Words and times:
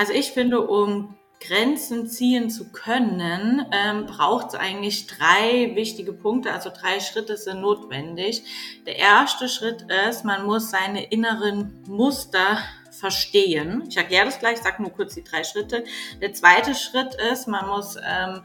Also 0.00 0.14
ich 0.14 0.32
finde, 0.32 0.66
um 0.66 1.14
Grenzen 1.46 2.08
ziehen 2.08 2.48
zu 2.48 2.72
können, 2.72 3.66
ähm, 3.70 4.06
braucht 4.06 4.48
es 4.48 4.54
eigentlich 4.54 5.06
drei 5.06 5.72
wichtige 5.74 6.14
Punkte, 6.14 6.54
also 6.54 6.70
drei 6.70 7.00
Schritte 7.00 7.36
sind 7.36 7.60
notwendig. 7.60 8.42
Der 8.86 8.96
erste 8.96 9.46
Schritt 9.46 9.84
ist, 10.08 10.24
man 10.24 10.46
muss 10.46 10.70
seine 10.70 11.04
inneren 11.04 11.84
Muster 11.86 12.60
verstehen. 12.90 13.84
Ich 13.90 13.98
erkläre 13.98 14.24
das 14.24 14.38
gleich, 14.38 14.56
sage 14.56 14.80
nur 14.80 14.90
kurz 14.90 15.16
die 15.16 15.22
drei 15.22 15.44
Schritte. 15.44 15.84
Der 16.22 16.32
zweite 16.32 16.74
Schritt 16.74 17.14
ist, 17.30 17.46
man 17.46 17.68
muss 17.68 17.96
ähm, 17.96 18.40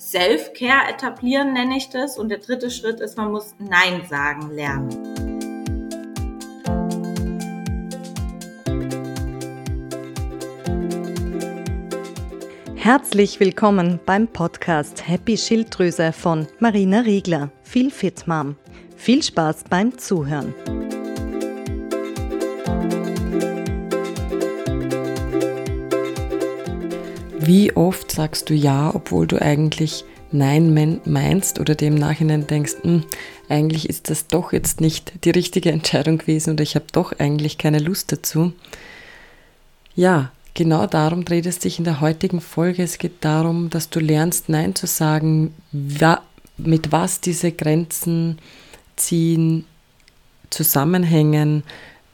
Self-Care 0.00 0.90
etablieren, 0.90 1.52
nenne 1.52 1.76
ich 1.76 1.88
das. 1.88 2.18
Und 2.18 2.30
der 2.30 2.38
dritte 2.38 2.68
Schritt 2.68 2.98
ist, 2.98 3.16
man 3.16 3.30
muss 3.30 3.54
Nein 3.60 4.04
sagen 4.08 4.50
lernen. 4.50 5.15
Herzlich 12.86 13.40
willkommen 13.40 13.98
beim 14.06 14.28
Podcast 14.28 15.08
Happy 15.08 15.36
Schilddrüse 15.36 16.12
von 16.12 16.46
Marina 16.60 17.00
Riegler, 17.00 17.50
Viel 17.64 17.90
Fit 17.90 18.28
Mom. 18.28 18.54
Viel 18.96 19.24
Spaß 19.24 19.64
beim 19.68 19.98
Zuhören. 19.98 20.54
Wie 27.40 27.74
oft 27.74 28.12
sagst 28.12 28.50
du 28.50 28.54
ja, 28.54 28.94
obwohl 28.94 29.26
du 29.26 29.42
eigentlich 29.42 30.04
Nein 30.30 31.00
meinst 31.04 31.58
oder 31.58 31.74
dem 31.74 31.96
Nachhinein 31.96 32.46
denkst, 32.46 32.76
hm, 32.82 33.02
eigentlich 33.48 33.88
ist 33.88 34.10
das 34.10 34.28
doch 34.28 34.52
jetzt 34.52 34.80
nicht 34.80 35.24
die 35.24 35.30
richtige 35.30 35.72
Entscheidung 35.72 36.18
gewesen 36.18 36.52
oder 36.52 36.62
ich 36.62 36.76
habe 36.76 36.86
doch 36.92 37.18
eigentlich 37.18 37.58
keine 37.58 37.80
Lust 37.80 38.12
dazu. 38.12 38.52
Ja, 39.96 40.30
Genau 40.56 40.86
darum 40.86 41.26
dreht 41.26 41.44
es 41.44 41.56
sich 41.56 41.78
in 41.78 41.84
der 41.84 42.00
heutigen 42.00 42.40
Folge. 42.40 42.82
Es 42.82 42.96
geht 42.96 43.22
darum, 43.22 43.68
dass 43.68 43.90
du 43.90 44.00
lernst, 44.00 44.48
Nein 44.48 44.74
zu 44.74 44.86
sagen, 44.86 45.54
mit 46.56 46.92
was 46.92 47.20
diese 47.20 47.52
Grenzen 47.52 48.38
ziehen, 48.96 49.66
zusammenhängen, 50.48 51.62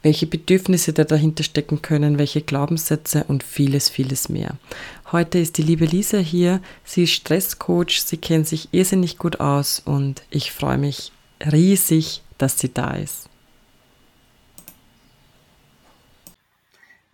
welche 0.03 0.27
Bedürfnisse 0.27 0.93
da 0.93 1.05
dahinter 1.05 1.45
stecken 1.45 1.83
können, 1.83 2.19
welche 2.19 2.41
Glaubenssätze 2.41 3.23
und 3.29 3.45
vieles, 3.45 3.89
vieles 3.89 4.29
mehr. 4.29 4.57
Heute 5.13 5.39
ist 5.39 5.57
die 5.57 5.63
liebe 5.63 5.85
Lisa 5.85 6.19
hier. 6.19 6.61
Sie 6.83 7.05
ist 7.05 7.13
Stresscoach, 7.13 8.01
sie 8.01 8.17
kennt 8.17 8.49
sich 8.49 8.71
irrsinnig 8.73 9.19
gut 9.19 9.39
aus 9.39 9.81
und 9.85 10.25
ich 10.31 10.51
freue 10.51 10.79
mich 10.79 11.13
riesig, 11.53 12.23
dass 12.39 12.59
sie 12.59 12.75
da 12.75 12.95
ist. 12.95 13.29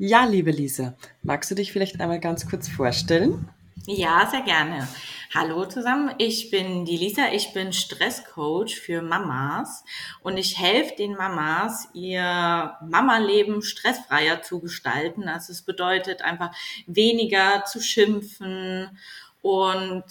Ja, 0.00 0.26
liebe 0.26 0.52
Lisa, 0.52 0.94
magst 1.24 1.50
du 1.50 1.56
dich 1.56 1.72
vielleicht 1.72 2.00
einmal 2.00 2.20
ganz 2.20 2.48
kurz 2.48 2.68
vorstellen? 2.68 3.48
Ja, 3.84 4.28
sehr 4.30 4.42
gerne. 4.42 4.86
Hallo 5.34 5.66
zusammen, 5.66 6.14
ich 6.18 6.50
bin 6.50 6.84
die 6.84 6.96
Lisa, 6.96 7.32
ich 7.32 7.52
bin 7.52 7.72
Stresscoach 7.72 8.78
für 8.78 9.02
Mamas 9.02 9.82
und 10.22 10.36
ich 10.36 10.56
helfe 10.56 10.94
den 10.94 11.14
Mamas, 11.14 11.88
ihr 11.94 12.76
Mama-Leben 12.88 13.60
stressfreier 13.60 14.40
zu 14.40 14.60
gestalten. 14.60 15.28
Also 15.28 15.50
es 15.50 15.62
bedeutet 15.62 16.22
einfach 16.22 16.54
weniger 16.86 17.64
zu 17.64 17.80
schimpfen 17.80 18.96
und 19.42 20.04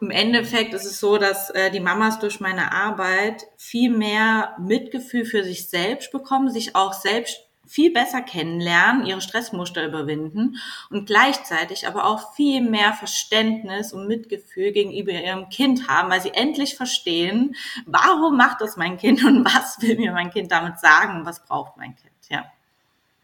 im 0.00 0.10
Endeffekt 0.10 0.74
ist 0.74 0.86
es 0.86 0.98
so, 0.98 1.18
dass 1.18 1.50
äh, 1.50 1.70
die 1.70 1.80
Mamas 1.80 2.18
durch 2.18 2.40
meine 2.40 2.72
Arbeit 2.72 3.44
viel 3.56 3.90
mehr 3.90 4.56
Mitgefühl 4.58 5.24
für 5.24 5.44
sich 5.44 5.68
selbst 5.68 6.10
bekommen, 6.10 6.50
sich 6.50 6.74
auch 6.74 6.92
selbst 6.92 7.47
viel 7.68 7.92
besser 7.92 8.22
kennenlernen, 8.22 9.06
ihre 9.06 9.20
Stressmuster 9.20 9.86
überwinden 9.86 10.56
und 10.90 11.06
gleichzeitig 11.06 11.86
aber 11.86 12.06
auch 12.06 12.34
viel 12.34 12.62
mehr 12.62 12.92
Verständnis 12.94 13.92
und 13.92 14.08
Mitgefühl 14.08 14.72
gegenüber 14.72 15.12
ihrem 15.12 15.48
Kind 15.50 15.88
haben, 15.88 16.10
weil 16.10 16.20
sie 16.20 16.32
endlich 16.32 16.76
verstehen, 16.76 17.54
warum 17.86 18.36
macht 18.36 18.60
das 18.60 18.76
mein 18.76 18.96
Kind 18.96 19.22
und 19.24 19.44
was 19.44 19.80
will 19.80 19.96
mir 19.96 20.12
mein 20.12 20.30
Kind 20.30 20.50
damit 20.50 20.80
sagen, 20.80 21.24
was 21.24 21.44
braucht 21.44 21.76
mein 21.76 21.94
Kind, 21.94 22.12
ja. 22.28 22.44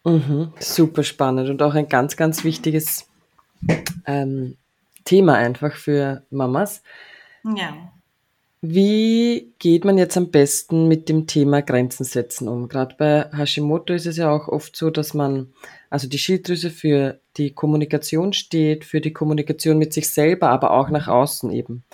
Mhm, 0.05 0.53
super 0.61 1.03
spannend 1.03 1.49
und 1.49 1.63
auch 1.63 1.75
ein 1.75 1.89
ganz, 1.89 2.17
ganz 2.17 2.45
wichtiges 2.45 3.09
ähm, 4.07 4.59
Thema 5.05 5.35
einfach 5.35 5.73
für 5.73 6.23
Mamas. 6.31 6.83
Ja. 7.45 7.94
Wie 8.67 9.53
geht 9.59 9.85
man 9.85 9.99
jetzt 9.99 10.17
am 10.17 10.31
besten 10.31 10.89
mit 10.89 11.11
dem 11.11 11.27
Thema 11.27 11.61
Grenzen 11.61 12.05
setzen 12.05 12.49
um? 12.49 12.67
Gerade 12.67 12.95
bei 12.97 13.27
Hashimoto 13.37 13.93
ist 13.93 14.07
es 14.07 14.17
ja 14.17 14.31
auch 14.31 14.49
oft 14.49 14.75
so, 14.75 14.89
dass 14.89 15.13
man, 15.13 15.53
also 15.91 16.09
die 16.09 16.17
Schilddrüse 16.17 16.71
für 16.71 17.21
die 17.37 17.51
Kommunikation 17.51 18.33
steht, 18.33 18.87
für 18.87 19.03
die 19.03 19.13
Kommunikation 19.13 19.77
mit 19.77 19.93
sich 19.93 20.09
selber, 20.09 20.49
aber 20.49 20.71
auch 20.71 20.89
nach 20.89 21.09
außen 21.09 21.53
eben. 21.53 21.85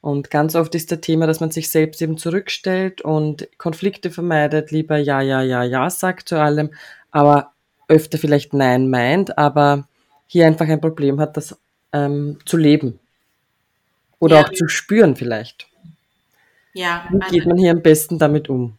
Und 0.00 0.28
ganz 0.32 0.56
oft 0.56 0.74
ist 0.74 0.90
der 0.90 1.00
Thema, 1.00 1.28
dass 1.28 1.38
man 1.38 1.52
sich 1.52 1.70
selbst 1.70 2.02
eben 2.02 2.18
zurückstellt 2.18 3.02
und 3.02 3.48
Konflikte 3.56 4.10
vermeidet, 4.10 4.72
lieber 4.72 4.96
ja, 4.96 5.20
ja, 5.20 5.42
ja, 5.42 5.62
ja 5.62 5.88
sagt 5.90 6.28
zu 6.28 6.40
allem, 6.40 6.70
aber 7.12 7.52
öfter 7.86 8.18
vielleicht 8.18 8.52
nein 8.52 8.90
meint, 8.90 9.38
aber 9.38 9.86
hier 10.26 10.48
einfach 10.48 10.66
ein 10.66 10.80
Problem 10.80 11.20
hat, 11.20 11.36
das 11.36 11.56
ähm, 11.92 12.40
zu 12.46 12.56
leben. 12.56 12.98
Oder 14.18 14.40
ja. 14.40 14.44
auch 14.44 14.52
zu 14.52 14.66
spüren 14.66 15.14
vielleicht. 15.14 15.68
Ja. 16.76 17.08
Wie 17.10 17.38
geht 17.38 17.46
man 17.46 17.56
hier 17.56 17.70
am 17.70 17.80
besten 17.80 18.18
damit 18.18 18.50
um? 18.50 18.76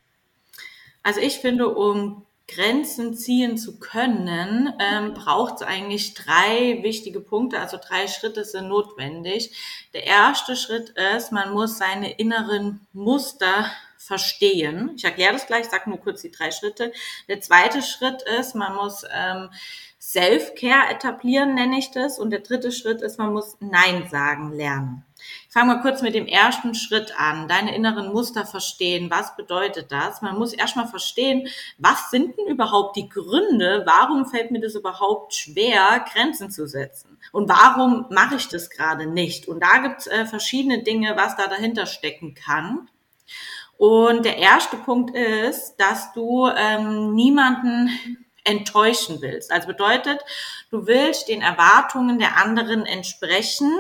Also 1.02 1.20
ich 1.20 1.40
finde, 1.40 1.74
um 1.74 2.24
Grenzen 2.48 3.16
ziehen 3.16 3.58
zu 3.58 3.80
können, 3.80 4.72
ähm, 4.80 5.16
braucht 5.16 5.56
es 5.56 5.62
eigentlich 5.64 6.14
drei 6.14 6.80
wichtige 6.84 7.20
Punkte, 7.20 7.60
also 7.60 7.78
drei 7.78 8.08
Schritte 8.08 8.46
sind 8.46 8.68
notwendig. 8.68 9.52
Der 9.94 10.06
erste 10.06 10.56
Schritt 10.56 10.94
ist, 11.16 11.32
man 11.32 11.52
muss 11.54 11.80
seine 11.80 12.12
inneren 12.12 12.86
Muster 12.94 13.66
verstehen. 13.98 14.92
Ich 14.96 15.04
erkläre 15.04 15.34
das 15.34 15.48
gleich, 15.48 15.66
sage 15.66 15.90
nur 15.90 16.00
kurz 16.00 16.22
die 16.22 16.32
drei 16.32 16.52
Schritte. 16.52 16.94
Der 17.28 17.42
zweite 17.42 17.82
Schritt 17.82 18.22
ist, 18.40 18.54
man 18.54 18.76
muss 18.76 19.04
ähm, 19.12 19.50
Self-Care 20.00 20.92
etablieren, 20.92 21.56
nenne 21.56 21.80
ich 21.80 21.90
das. 21.92 22.20
Und 22.20 22.30
der 22.30 22.42
dritte 22.42 22.72
Schritt 22.72 23.02
ist, 23.02 23.18
man 23.18 23.34
muss 23.34 23.58
Nein 23.60 24.08
sagen 24.10 24.54
lernen. 24.54 25.04
Ich 25.58 25.60
fange 25.60 25.74
mal 25.74 25.82
kurz 25.82 26.04
mit 26.04 26.14
dem 26.14 26.28
ersten 26.28 26.76
Schritt 26.76 27.20
an. 27.20 27.48
Deine 27.48 27.74
inneren 27.74 28.14
Muster 28.14 28.46
verstehen. 28.46 29.10
Was 29.10 29.36
bedeutet 29.36 29.92
das? 29.92 30.22
Man 30.22 30.38
muss 30.38 30.54
erstmal 30.54 30.86
verstehen, 30.86 31.48
was 31.80 32.12
sind 32.12 32.38
denn 32.38 32.46
überhaupt 32.46 32.96
die 32.96 33.10
Gründe? 33.10 33.82
Warum 33.88 34.28
fällt 34.28 34.52
mir 34.52 34.60
das 34.60 34.76
überhaupt 34.76 35.34
schwer, 35.34 36.06
Grenzen 36.14 36.52
zu 36.52 36.68
setzen? 36.68 37.18
Und 37.32 37.50
warum 37.50 38.06
mache 38.12 38.36
ich 38.36 38.48
das 38.50 38.70
gerade 38.70 39.08
nicht? 39.08 39.48
Und 39.48 39.64
da 39.64 39.80
gibt 39.80 40.02
es 40.02 40.06
äh, 40.06 40.28
verschiedene 40.28 40.84
Dinge, 40.84 41.18
was 41.18 41.36
da 41.38 41.48
dahinter 41.48 41.88
stecken 41.88 42.36
kann. 42.36 42.88
Und 43.78 44.26
der 44.26 44.38
erste 44.38 44.78
Punkt 44.78 45.16
ist, 45.16 45.78
dass 45.78 46.14
du 46.14 46.48
ähm, 46.56 47.16
niemanden 47.16 47.90
enttäuschen 48.44 49.24
willst. 49.24 49.52
Also 49.52 49.66
bedeutet, 49.66 50.20
du 50.70 50.86
willst 50.86 51.30
den 51.30 51.42
Erwartungen 51.42 52.20
der 52.20 52.38
anderen 52.38 52.86
entsprechen 52.86 53.74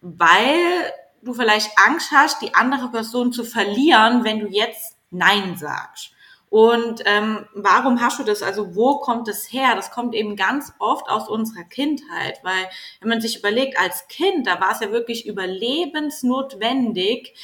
weil 0.00 0.92
du 1.22 1.34
vielleicht 1.34 1.70
Angst 1.86 2.10
hast, 2.12 2.42
die 2.42 2.54
andere 2.54 2.90
Person 2.90 3.32
zu 3.32 3.44
verlieren, 3.44 4.24
wenn 4.24 4.40
du 4.40 4.46
jetzt 4.46 4.96
Nein 5.10 5.56
sagst. 5.56 6.12
Und 6.50 7.02
ähm, 7.04 7.46
warum 7.54 8.00
hast 8.00 8.18
du 8.18 8.24
das? 8.24 8.42
Also 8.42 8.74
wo 8.74 8.98
kommt 8.98 9.28
es 9.28 9.52
her? 9.52 9.76
Das 9.76 9.92
kommt 9.92 10.16
eben 10.16 10.34
ganz 10.34 10.72
oft 10.80 11.08
aus 11.08 11.28
unserer 11.28 11.62
Kindheit, 11.62 12.40
weil 12.42 12.68
wenn 13.00 13.08
man 13.08 13.20
sich 13.20 13.38
überlegt, 13.38 13.78
als 13.78 14.08
Kind, 14.08 14.48
da 14.48 14.60
war 14.60 14.72
es 14.72 14.80
ja 14.80 14.90
wirklich 14.90 15.26
überlebensnotwendig, 15.26 17.34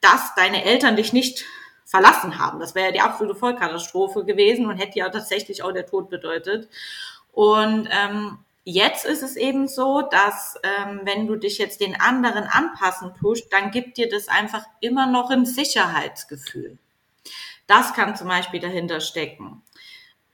dass 0.00 0.34
deine 0.34 0.64
Eltern 0.64 0.96
dich 0.96 1.12
nicht 1.12 1.44
verlassen 1.84 2.40
haben. 2.40 2.58
Das 2.58 2.74
wäre 2.74 2.86
ja 2.86 2.92
die 2.92 3.00
absolute 3.00 3.38
Vollkatastrophe 3.38 4.24
gewesen 4.24 4.66
und 4.66 4.76
hätte 4.76 4.98
ja 4.98 5.08
tatsächlich 5.08 5.62
auch 5.62 5.70
der 5.72 5.86
Tod 5.86 6.10
bedeutet. 6.10 6.68
Und 7.32 7.88
ähm, 7.92 8.38
Jetzt 8.64 9.06
ist 9.06 9.22
es 9.22 9.36
eben 9.36 9.66
so, 9.66 10.02
dass 10.02 10.56
ähm, 10.62 11.00
wenn 11.04 11.26
du 11.26 11.36
dich 11.36 11.58
jetzt 11.58 11.80
den 11.80 11.98
anderen 12.00 12.44
anpassen 12.44 13.14
tust, 13.14 13.52
dann 13.52 13.70
gibt 13.70 13.96
dir 13.96 14.08
das 14.08 14.28
einfach 14.28 14.64
immer 14.80 15.06
noch 15.06 15.30
ein 15.30 15.46
Sicherheitsgefühl. 15.46 16.78
Das 17.66 17.94
kann 17.94 18.16
zum 18.16 18.28
Beispiel 18.28 18.60
dahinter 18.60 19.00
stecken. 19.00 19.62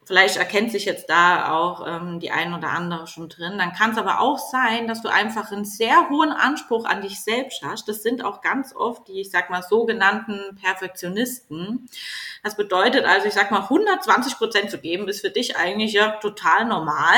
Vielleicht 0.07 0.37
erkennt 0.37 0.71
sich 0.71 0.85
jetzt 0.85 1.09
da 1.09 1.51
auch 1.51 1.87
ähm, 1.87 2.21
die 2.21 2.31
ein 2.31 2.53
oder 2.53 2.69
andere 2.69 3.07
schon 3.07 3.31
drin. 3.31 3.57
Dann 3.57 3.73
kann 3.73 3.93
es 3.93 3.99
aber 3.99 4.21
auch 4.21 4.39
sein, 4.39 4.87
dass 4.87 5.01
du 5.01 5.09
einfach 5.09 5.51
einen 5.51 5.65
sehr 5.65 6.11
hohen 6.11 6.31
Anspruch 6.31 6.85
an 6.85 7.01
dich 7.01 7.23
selbst 7.23 7.63
hast. 7.63 7.89
Das 7.89 8.03
sind 8.03 8.23
auch 8.23 8.43
ganz 8.43 8.77
oft 8.77 9.09
die, 9.09 9.23
ich 9.23 9.31
sag 9.31 9.49
mal, 9.49 9.63
sogenannten 9.63 10.59
Perfektionisten. 10.61 11.89
Das 12.43 12.55
bedeutet 12.57 13.07
also, 13.07 13.27
ich 13.29 13.33
sag 13.33 13.51
mal, 13.51 13.63
120 13.63 14.37
Prozent 14.37 14.71
zu 14.71 14.79
geben, 14.79 15.09
ist 15.09 15.23
für 15.23 15.31
dich 15.31 15.57
eigentlich 15.57 15.95
ja 15.95 16.11
total 16.19 16.67
normal. 16.67 17.17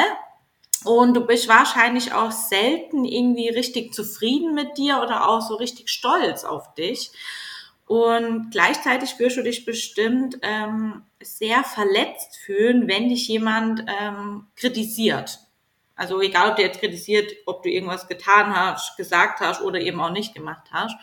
Und 0.84 1.14
du 1.14 1.26
bist 1.26 1.48
wahrscheinlich 1.48 2.12
auch 2.12 2.30
selten 2.30 3.04
irgendwie 3.04 3.48
richtig 3.48 3.94
zufrieden 3.94 4.54
mit 4.54 4.76
dir 4.76 5.00
oder 5.02 5.28
auch 5.28 5.40
so 5.40 5.56
richtig 5.56 5.88
stolz 5.88 6.44
auf 6.44 6.74
dich. 6.74 7.10
Und 7.86 8.50
gleichzeitig 8.50 9.10
spürst 9.10 9.36
du 9.36 9.42
dich 9.42 9.64
bestimmt 9.64 10.38
ähm, 10.42 11.02
sehr 11.22 11.62
verletzt 11.62 12.36
fühlen, 12.36 12.88
wenn 12.88 13.08
dich 13.08 13.28
jemand 13.28 13.84
ähm, 14.00 14.48
kritisiert. 14.56 15.38
Also 15.94 16.20
egal, 16.20 16.50
ob 16.50 16.56
der 16.56 16.66
jetzt 16.66 16.80
kritisiert, 16.80 17.32
ob 17.46 17.62
du 17.62 17.70
irgendwas 17.70 18.06
getan 18.06 18.54
hast, 18.54 18.96
gesagt 18.96 19.40
hast 19.40 19.62
oder 19.62 19.80
eben 19.80 20.00
auch 20.00 20.10
nicht 20.10 20.34
gemacht 20.34 20.68
hast. 20.72 20.94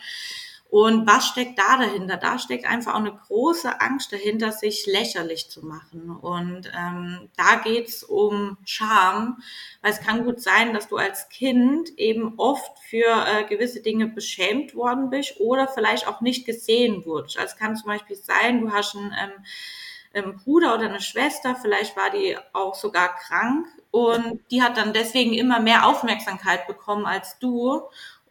Und 0.74 1.06
was 1.06 1.28
steckt 1.28 1.56
da 1.56 1.76
dahinter? 1.76 2.16
Da 2.16 2.36
steckt 2.36 2.66
einfach 2.66 2.94
auch 2.94 2.98
eine 2.98 3.14
große 3.14 3.80
Angst 3.80 4.12
dahinter, 4.12 4.50
sich 4.50 4.86
lächerlich 4.86 5.48
zu 5.48 5.64
machen. 5.64 6.10
Und 6.10 6.68
ähm, 6.76 7.28
da 7.36 7.60
geht's 7.62 8.02
um 8.02 8.58
Scham, 8.64 9.40
weil 9.82 9.92
es 9.92 10.00
kann 10.00 10.24
gut 10.24 10.40
sein, 10.40 10.74
dass 10.74 10.88
du 10.88 10.96
als 10.96 11.28
Kind 11.28 11.96
eben 11.96 12.34
oft 12.38 12.76
für 12.90 13.06
äh, 13.06 13.44
gewisse 13.44 13.82
Dinge 13.82 14.08
beschämt 14.08 14.74
worden 14.74 15.10
bist 15.10 15.38
oder 15.38 15.68
vielleicht 15.68 16.08
auch 16.08 16.20
nicht 16.20 16.44
gesehen 16.44 17.04
wurdest. 17.06 17.38
Also 17.38 17.54
es 17.54 17.56
kann 17.56 17.76
zum 17.76 17.86
Beispiel 17.86 18.16
sein, 18.16 18.60
du 18.60 18.72
hast 18.72 18.96
einen 18.96 19.12
ähm, 19.12 19.44
einen 20.12 20.36
Bruder 20.36 20.74
oder 20.74 20.88
eine 20.88 21.00
Schwester, 21.00 21.56
vielleicht 21.60 21.96
war 21.96 22.08
die 22.10 22.36
auch 22.52 22.76
sogar 22.76 23.16
krank 23.16 23.66
und 23.90 24.40
die 24.52 24.62
hat 24.62 24.76
dann 24.76 24.92
deswegen 24.92 25.34
immer 25.34 25.58
mehr 25.58 25.88
Aufmerksamkeit 25.88 26.68
bekommen 26.68 27.04
als 27.04 27.36
du 27.40 27.82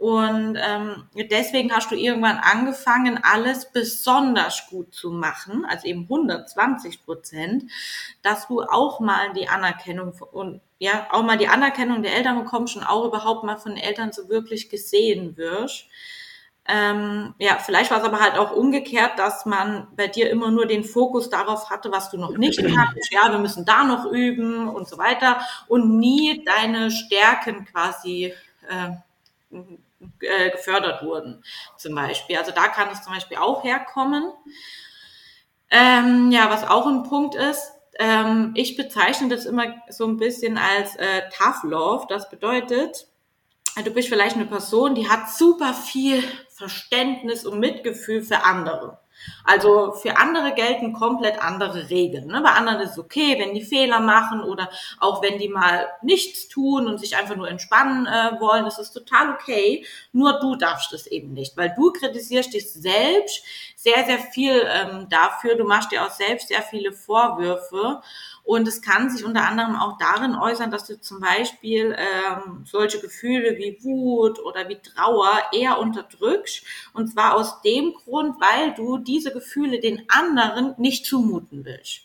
und 0.04 0.58
ähm, 0.62 1.08
deswegen 1.32 1.72
hast 1.72 1.90
du 1.90 1.96
irgendwann 1.96 2.36
angefangen, 2.36 3.22
alles 3.24 3.72
besonders 3.72 4.68
gut 4.70 4.94
zu 4.94 5.12
machen, 5.12 5.64
also 5.66 5.88
eben 5.88 6.02
120 6.02 7.06
Prozent, 7.06 7.72
dass 8.22 8.50
du 8.50 8.64
auch 8.64 9.00
mal 9.00 9.32
die 9.32 9.48
Anerkennung 9.48 10.12
und 10.34 10.60
ja, 10.78 11.08
auch 11.10 11.24
mal 11.24 11.38
die 11.38 11.48
Anerkennung 11.48 12.04
der 12.04 12.18
Eltern 12.18 12.44
bekommst 12.44 12.76
und 12.76 12.84
auch 12.84 13.06
überhaupt 13.06 13.46
mal 13.46 13.56
von 13.56 13.76
den 13.76 13.82
Eltern 13.82 14.12
so 14.12 14.28
wirklich 14.28 14.68
gesehen 14.68 15.38
wirst. 15.38 15.86
Ähm, 16.68 17.34
ja, 17.40 17.58
vielleicht 17.60 17.90
war 17.90 18.00
es 18.00 18.04
aber 18.04 18.20
halt 18.20 18.38
auch 18.38 18.52
umgekehrt, 18.52 19.18
dass 19.18 19.46
man 19.46 19.88
bei 19.96 20.08
dir 20.08 20.30
immer 20.30 20.52
nur 20.52 20.66
den 20.66 20.84
Fokus 20.84 21.30
darauf 21.30 21.70
hatte, 21.70 21.94
was 21.94 22.12
du 22.12 22.18
noch 22.18 22.36
nicht 22.36 22.58
kannst. 22.76 23.10
Ja, 23.14 23.32
wir 23.32 23.40
müssen 23.40 23.64
da 23.64 23.86
noch 23.86 24.06
üben 24.12 24.68
und 24.68 24.86
so 24.86 24.98
weiter 24.98 25.40
und 25.70 25.98
nie 25.98 26.44
deine 26.44 26.92
Stärken 26.92 27.64
quasi 27.64 28.34
äh, 28.68 28.90
äh, 30.22 30.50
gefördert 30.52 31.04
wurden, 31.04 31.44
zum 31.78 31.96
Beispiel. 31.96 32.38
Also 32.38 32.52
da 32.52 32.68
kann 32.68 32.90
es 32.92 33.04
zum 33.04 33.14
Beispiel 33.14 33.38
auch 33.38 33.64
herkommen. 33.64 34.32
Ähm, 35.70 36.32
ja, 36.32 36.50
was 36.50 36.68
auch 36.68 36.88
ein 36.88 37.04
Punkt 37.04 37.36
ist, 37.36 37.72
ähm, 38.00 38.54
ich 38.56 38.76
bezeichne 38.76 39.30
das 39.30 39.46
immer 39.46 39.66
so 39.90 40.06
ein 40.06 40.18
bisschen 40.18 40.58
als 40.58 40.96
äh, 40.96 41.24
Tough 41.30 41.64
Love. 41.64 42.06
Das 42.10 42.30
bedeutet, 42.30 43.08
du 43.84 43.92
bist 43.92 44.10
vielleicht 44.10 44.36
eine 44.36 44.46
Person, 44.46 44.96
die 44.96 45.10
hat 45.10 45.30
super 45.30 45.74
viel 45.74 46.24
Verständnis 46.50 47.46
und 47.46 47.60
Mitgefühl 47.60 48.22
für 48.22 48.44
andere. 48.44 49.00
Also 49.44 49.94
für 49.94 50.18
andere 50.18 50.54
gelten 50.54 50.94
komplett 50.94 51.42
andere 51.42 51.90
Regeln. 51.90 52.28
Ne? 52.28 52.42
Bei 52.42 52.52
anderen 52.52 52.82
ist 52.82 52.92
es 52.92 53.00
okay, 53.00 53.38
wenn 53.40 53.54
die 53.54 53.62
Fehler 53.62 54.00
machen 54.00 54.42
oder 54.42 54.70
auch 55.00 55.22
wenn 55.22 55.40
die 55.40 55.50
mal 55.50 55.88
nichts 56.02 56.48
tun 56.48 56.88
und 56.88 57.00
sich 57.00 57.16
einfach 57.18 57.36
nur 57.36 57.50
entspannen 57.50 58.06
äh, 58.06 58.40
wollen, 58.40 58.66
ist 58.66 58.80
es 58.80 58.92
total 58.92 59.32
okay. 59.32 59.86
Nur 60.12 60.40
du 60.40 60.56
darfst 60.56 60.94
es 60.94 61.08
eben 61.08 61.34
nicht, 61.34 61.58
weil 61.58 61.74
du 61.76 61.92
kritisierst 61.92 62.54
dich 62.54 62.72
selbst 62.72 63.44
sehr, 63.76 64.06
sehr 64.06 64.20
viel 64.20 64.66
ähm, 64.68 65.08
dafür. 65.10 65.56
Du 65.56 65.66
machst 65.66 65.92
dir 65.92 66.06
auch 66.06 66.12
selbst 66.12 66.48
sehr 66.48 66.62
viele 66.62 66.94
Vorwürfe. 66.94 68.02
Und 68.44 68.68
es 68.68 68.82
kann 68.82 69.10
sich 69.10 69.24
unter 69.24 69.48
anderem 69.48 69.76
auch 69.76 69.98
darin 69.98 70.36
äußern, 70.36 70.70
dass 70.70 70.86
du 70.86 71.00
zum 71.00 71.22
Beispiel 71.22 71.96
ähm, 71.98 72.66
solche 72.66 73.00
Gefühle 73.00 73.58
wie 73.58 73.80
Wut 73.84 74.40
oder 74.40 74.68
wie 74.68 74.80
Trauer 74.80 75.32
eher 75.54 75.80
unterdrückst. 75.80 76.64
Und 76.94 77.08
zwar 77.08 77.36
aus 77.36 77.62
dem 77.62 77.94
Grund, 77.94 78.42
weil 78.42 78.74
du 78.74 78.98
diese 78.98 79.32
Gefühle 79.32 79.80
den 79.80 80.04
anderen 80.10 80.76
nicht 80.78 81.06
zumuten 81.06 81.64
willst. 81.64 82.02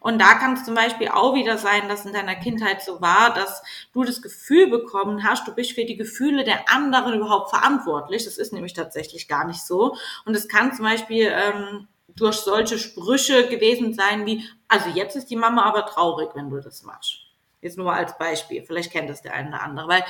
Und 0.00 0.18
da 0.20 0.34
kann 0.34 0.54
es 0.54 0.64
zum 0.64 0.74
Beispiel 0.74 1.08
auch 1.08 1.34
wieder 1.34 1.56
sein, 1.56 1.88
dass 1.88 2.04
in 2.04 2.12
deiner 2.12 2.34
Kindheit 2.34 2.82
so 2.82 3.00
war, 3.00 3.32
dass 3.32 3.62
du 3.92 4.04
das 4.04 4.20
Gefühl 4.20 4.68
bekommen 4.68 5.24
hast, 5.24 5.46
du 5.48 5.54
bist 5.54 5.72
für 5.72 5.84
die 5.84 5.96
Gefühle 5.96 6.44
der 6.44 6.70
anderen 6.70 7.14
überhaupt 7.14 7.50
verantwortlich. 7.50 8.24
Das 8.24 8.36
ist 8.36 8.52
nämlich 8.52 8.74
tatsächlich 8.74 9.28
gar 9.28 9.46
nicht 9.46 9.62
so. 9.62 9.96
Und 10.26 10.34
es 10.34 10.48
kann 10.48 10.74
zum 10.74 10.84
Beispiel 10.84 11.32
ähm, 11.32 11.88
durch 12.16 12.36
solche 12.36 12.78
Sprüche 12.78 13.48
gewesen 13.48 13.94
sein 13.94 14.26
wie, 14.26 14.44
also 14.68 14.88
jetzt 14.90 15.16
ist 15.16 15.30
die 15.30 15.36
Mama 15.36 15.64
aber 15.64 15.86
traurig, 15.86 16.30
wenn 16.34 16.50
du 16.50 16.60
das 16.60 16.82
machst. 16.82 17.18
Jetzt 17.60 17.78
nur 17.78 17.92
als 17.92 18.18
Beispiel, 18.18 18.62
vielleicht 18.64 18.90
kennt 18.90 19.08
das 19.08 19.22
der 19.22 19.34
eine 19.34 19.50
oder 19.50 19.62
andere. 19.62 19.88
Weil, 19.88 20.04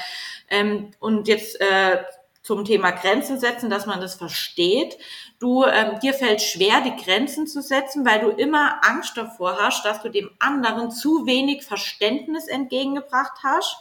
ähm, 0.49 0.91
und 1.01 1.29
jetzt 1.29 1.61
äh, 1.61 2.03
zum 2.43 2.65
Thema 2.65 2.91
Grenzen 2.91 3.39
setzen, 3.39 3.71
dass 3.71 3.87
man 3.87 4.01
das 4.01 4.17
versteht. 4.17 4.99
Du, 5.39 5.65
ähm, 5.65 6.01
dir 6.01 6.13
fällt 6.13 6.43
schwer, 6.43 6.81
die 6.81 7.03
Grenzen 7.03 7.47
zu 7.47 7.63
setzen, 7.63 8.05
weil 8.05 8.21
du 8.21 8.31
immer 8.31 8.81
Angst 8.85 9.17
davor 9.17 9.59
hast, 9.61 9.85
dass 9.85 10.03
du 10.03 10.09
dem 10.09 10.31
anderen 10.41 10.91
zu 10.91 11.25
wenig 11.27 11.63
Verständnis 11.63 12.49
entgegengebracht 12.49 13.45
hast 13.45 13.77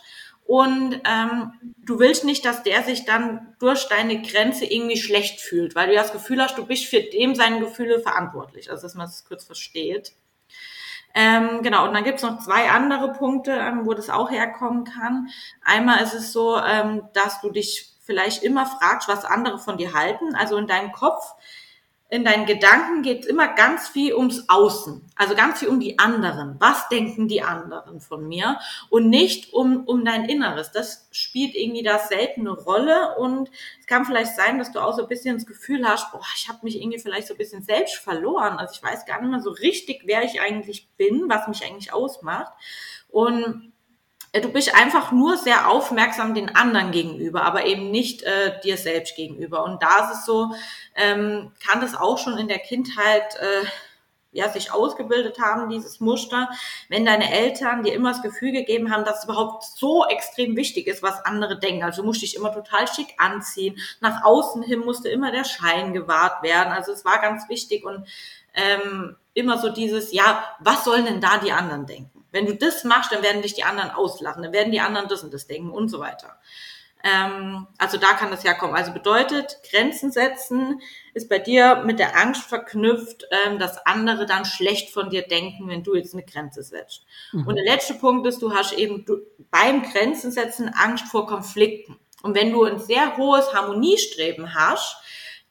und 0.45 0.99
ähm, 1.05 1.53
du 1.77 1.99
willst 1.99 2.25
nicht, 2.25 2.43
dass 2.45 2.63
der 2.63 2.83
sich 2.83 3.05
dann 3.05 3.55
durch 3.59 3.87
deine 3.87 4.21
Grenze 4.21 4.65
irgendwie 4.65 4.97
schlecht 4.97 5.39
fühlt, 5.39 5.75
weil 5.75 5.87
du 5.87 5.93
das 5.93 6.11
Gefühl 6.11 6.41
hast, 6.41 6.57
du 6.57 6.65
bist 6.65 6.85
für 6.85 7.01
dem 7.01 7.35
seine 7.35 7.59
Gefühle 7.59 7.99
verantwortlich. 7.99 8.69
Also 8.69 8.83
dass 8.83 8.95
man 8.95 9.07
es 9.07 9.17
das 9.17 9.25
kurz 9.25 9.45
versteht. 9.45 10.13
Ähm, 11.13 11.61
genau, 11.61 11.87
und 11.87 11.93
dann 11.93 12.03
gibt's 12.03 12.23
noch 12.23 12.39
zwei 12.39 12.69
andere 12.69 13.11
Punkte, 13.13 13.51
ähm, 13.51 13.85
wo 13.85 13.93
das 13.93 14.09
auch 14.09 14.31
herkommen 14.31 14.85
kann. 14.85 15.27
Einmal 15.63 16.01
ist 16.03 16.13
es 16.13 16.31
so, 16.31 16.57
ähm, 16.57 17.03
dass 17.13 17.41
du 17.41 17.49
dich 17.49 17.91
vielleicht 18.01 18.43
immer 18.43 18.65
fragst, 18.65 19.07
was 19.07 19.25
andere 19.25 19.59
von 19.59 19.77
dir 19.77 19.93
halten. 19.93 20.35
Also 20.35 20.57
in 20.57 20.67
deinem 20.67 20.91
Kopf 20.91 21.33
in 22.11 22.25
deinen 22.25 22.45
Gedanken 22.45 23.03
geht 23.03 23.25
immer 23.25 23.47
ganz 23.47 23.87
viel 23.87 24.13
ums 24.13 24.43
Außen, 24.49 25.01
also 25.15 25.33
ganz 25.33 25.59
viel 25.59 25.69
um 25.69 25.79
die 25.79 25.97
anderen. 25.97 26.57
Was 26.59 26.89
denken 26.89 27.29
die 27.29 27.41
anderen 27.41 28.01
von 28.01 28.27
mir? 28.27 28.59
Und 28.89 29.09
nicht 29.09 29.53
um, 29.53 29.85
um 29.85 30.03
dein 30.03 30.25
Inneres. 30.25 30.73
Das 30.73 31.07
spielt 31.11 31.55
irgendwie 31.55 31.83
da 31.83 31.99
selten 31.99 32.41
eine 32.41 32.51
Rolle. 32.51 33.15
Und 33.17 33.49
es 33.79 33.87
kann 33.87 34.03
vielleicht 34.03 34.35
sein, 34.35 34.57
dass 34.57 34.73
du 34.73 34.79
auch 34.79 34.93
so 34.93 35.03
ein 35.03 35.07
bisschen 35.07 35.37
das 35.37 35.45
Gefühl 35.45 35.87
hast, 35.87 36.11
boah, 36.11 36.19
ich 36.35 36.49
habe 36.49 36.59
mich 36.63 36.75
irgendwie 36.75 36.99
vielleicht 36.99 37.27
so 37.27 37.33
ein 37.33 37.37
bisschen 37.37 37.63
selbst 37.63 37.95
verloren. 37.95 38.57
Also 38.57 38.73
ich 38.75 38.83
weiß 38.83 39.05
gar 39.05 39.21
nicht 39.21 39.31
mehr 39.31 39.39
so 39.39 39.51
richtig, 39.51 40.01
wer 40.03 40.23
ich 40.23 40.41
eigentlich 40.41 40.89
bin, 40.97 41.29
was 41.29 41.47
mich 41.47 41.63
eigentlich 41.63 41.93
ausmacht. 41.93 42.51
Und 43.07 43.70
du 44.33 44.49
bist 44.49 44.73
einfach 44.73 45.11
nur 45.11 45.37
sehr 45.37 45.69
aufmerksam 45.69 46.33
den 46.33 46.55
anderen 46.55 46.91
gegenüber, 46.91 47.43
aber 47.43 47.65
eben 47.65 47.91
nicht 47.91 48.23
äh, 48.23 48.59
dir 48.63 48.77
selbst 48.77 49.15
gegenüber. 49.15 49.63
Und 49.63 49.83
da 49.83 50.05
ist 50.09 50.19
es 50.19 50.25
so, 50.25 50.53
ähm, 50.95 51.51
kann 51.65 51.81
das 51.81 51.95
auch 51.95 52.17
schon 52.17 52.37
in 52.37 52.47
der 52.47 52.59
Kindheit 52.59 53.35
äh, 53.35 53.65
ja, 54.33 54.47
sich 54.49 54.71
ausgebildet 54.71 55.39
haben, 55.39 55.69
dieses 55.69 55.99
Muster, 55.99 56.49
wenn 56.87 57.05
deine 57.05 57.31
Eltern 57.31 57.83
dir 57.83 57.93
immer 57.93 58.11
das 58.11 58.21
Gefühl 58.21 58.53
gegeben 58.53 58.89
haben, 58.89 59.03
dass 59.03 59.19
es 59.19 59.23
überhaupt 59.25 59.63
so 59.63 60.05
extrem 60.07 60.55
wichtig 60.55 60.87
ist, 60.87 61.03
was 61.03 61.25
andere 61.25 61.59
denken. 61.59 61.83
Also 61.83 62.01
du 62.01 62.07
musst 62.07 62.21
dich 62.21 62.35
immer 62.35 62.53
total 62.53 62.87
schick 62.87 63.13
anziehen. 63.17 63.77
Nach 63.99 64.23
außen 64.23 64.63
hin 64.63 64.79
musste 64.79 65.09
immer 65.09 65.31
der 65.31 65.43
Schein 65.43 65.93
gewahrt 65.93 66.43
werden. 66.43 66.71
Also 66.71 66.93
es 66.93 67.03
war 67.03 67.19
ganz 67.19 67.49
wichtig 67.49 67.83
und 67.83 68.07
ähm, 68.53 69.17
immer 69.33 69.57
so 69.57 69.69
dieses, 69.69 70.13
ja, 70.13 70.43
was 70.59 70.85
sollen 70.85 71.05
denn 71.05 71.19
da 71.19 71.37
die 71.37 71.51
anderen 71.51 71.85
denken? 71.85 72.20
Wenn 72.31 72.45
du 72.45 72.55
das 72.55 72.83
machst, 72.83 73.11
dann 73.11 73.23
werden 73.23 73.41
dich 73.41 73.53
die 73.53 73.63
anderen 73.63 73.91
auslachen, 73.91 74.43
dann 74.43 74.53
werden 74.53 74.71
die 74.71 74.79
anderen 74.79 75.07
das 75.07 75.23
und 75.23 75.33
das 75.33 75.47
denken 75.47 75.69
und 75.69 75.89
so 75.89 75.99
weiter. 75.99 76.39
Ähm, 77.03 77.67
also 77.77 77.97
da 77.97 78.13
kann 78.13 78.31
das 78.31 78.43
herkommen. 78.43 78.75
Also 78.75 78.91
bedeutet, 78.91 79.57
Grenzen 79.69 80.11
setzen 80.11 80.81
ist 81.13 81.29
bei 81.29 81.39
dir 81.39 81.83
mit 81.85 81.99
der 81.99 82.15
Angst 82.17 82.43
verknüpft, 82.43 83.25
ähm, 83.31 83.59
dass 83.59 83.85
andere 83.85 84.25
dann 84.25 84.45
schlecht 84.45 84.91
von 84.91 85.09
dir 85.09 85.23
denken, 85.23 85.67
wenn 85.67 85.83
du 85.83 85.95
jetzt 85.95 86.13
eine 86.13 86.23
Grenze 86.23 86.63
setzt. 86.63 87.05
Mhm. 87.31 87.47
Und 87.47 87.55
der 87.55 87.65
letzte 87.65 87.95
Punkt 87.95 88.27
ist, 88.27 88.41
du 88.41 88.53
hast 88.53 88.73
eben 88.73 89.05
du, 89.05 89.17
beim 89.49 89.81
Grenzen 89.83 90.31
setzen 90.31 90.69
Angst 90.69 91.07
vor 91.07 91.25
Konflikten. 91.27 91.99
Und 92.21 92.35
wenn 92.35 92.51
du 92.51 92.63
ein 92.63 92.79
sehr 92.79 93.17
hohes 93.17 93.51
Harmoniestreben 93.53 94.53
hast, 94.53 94.97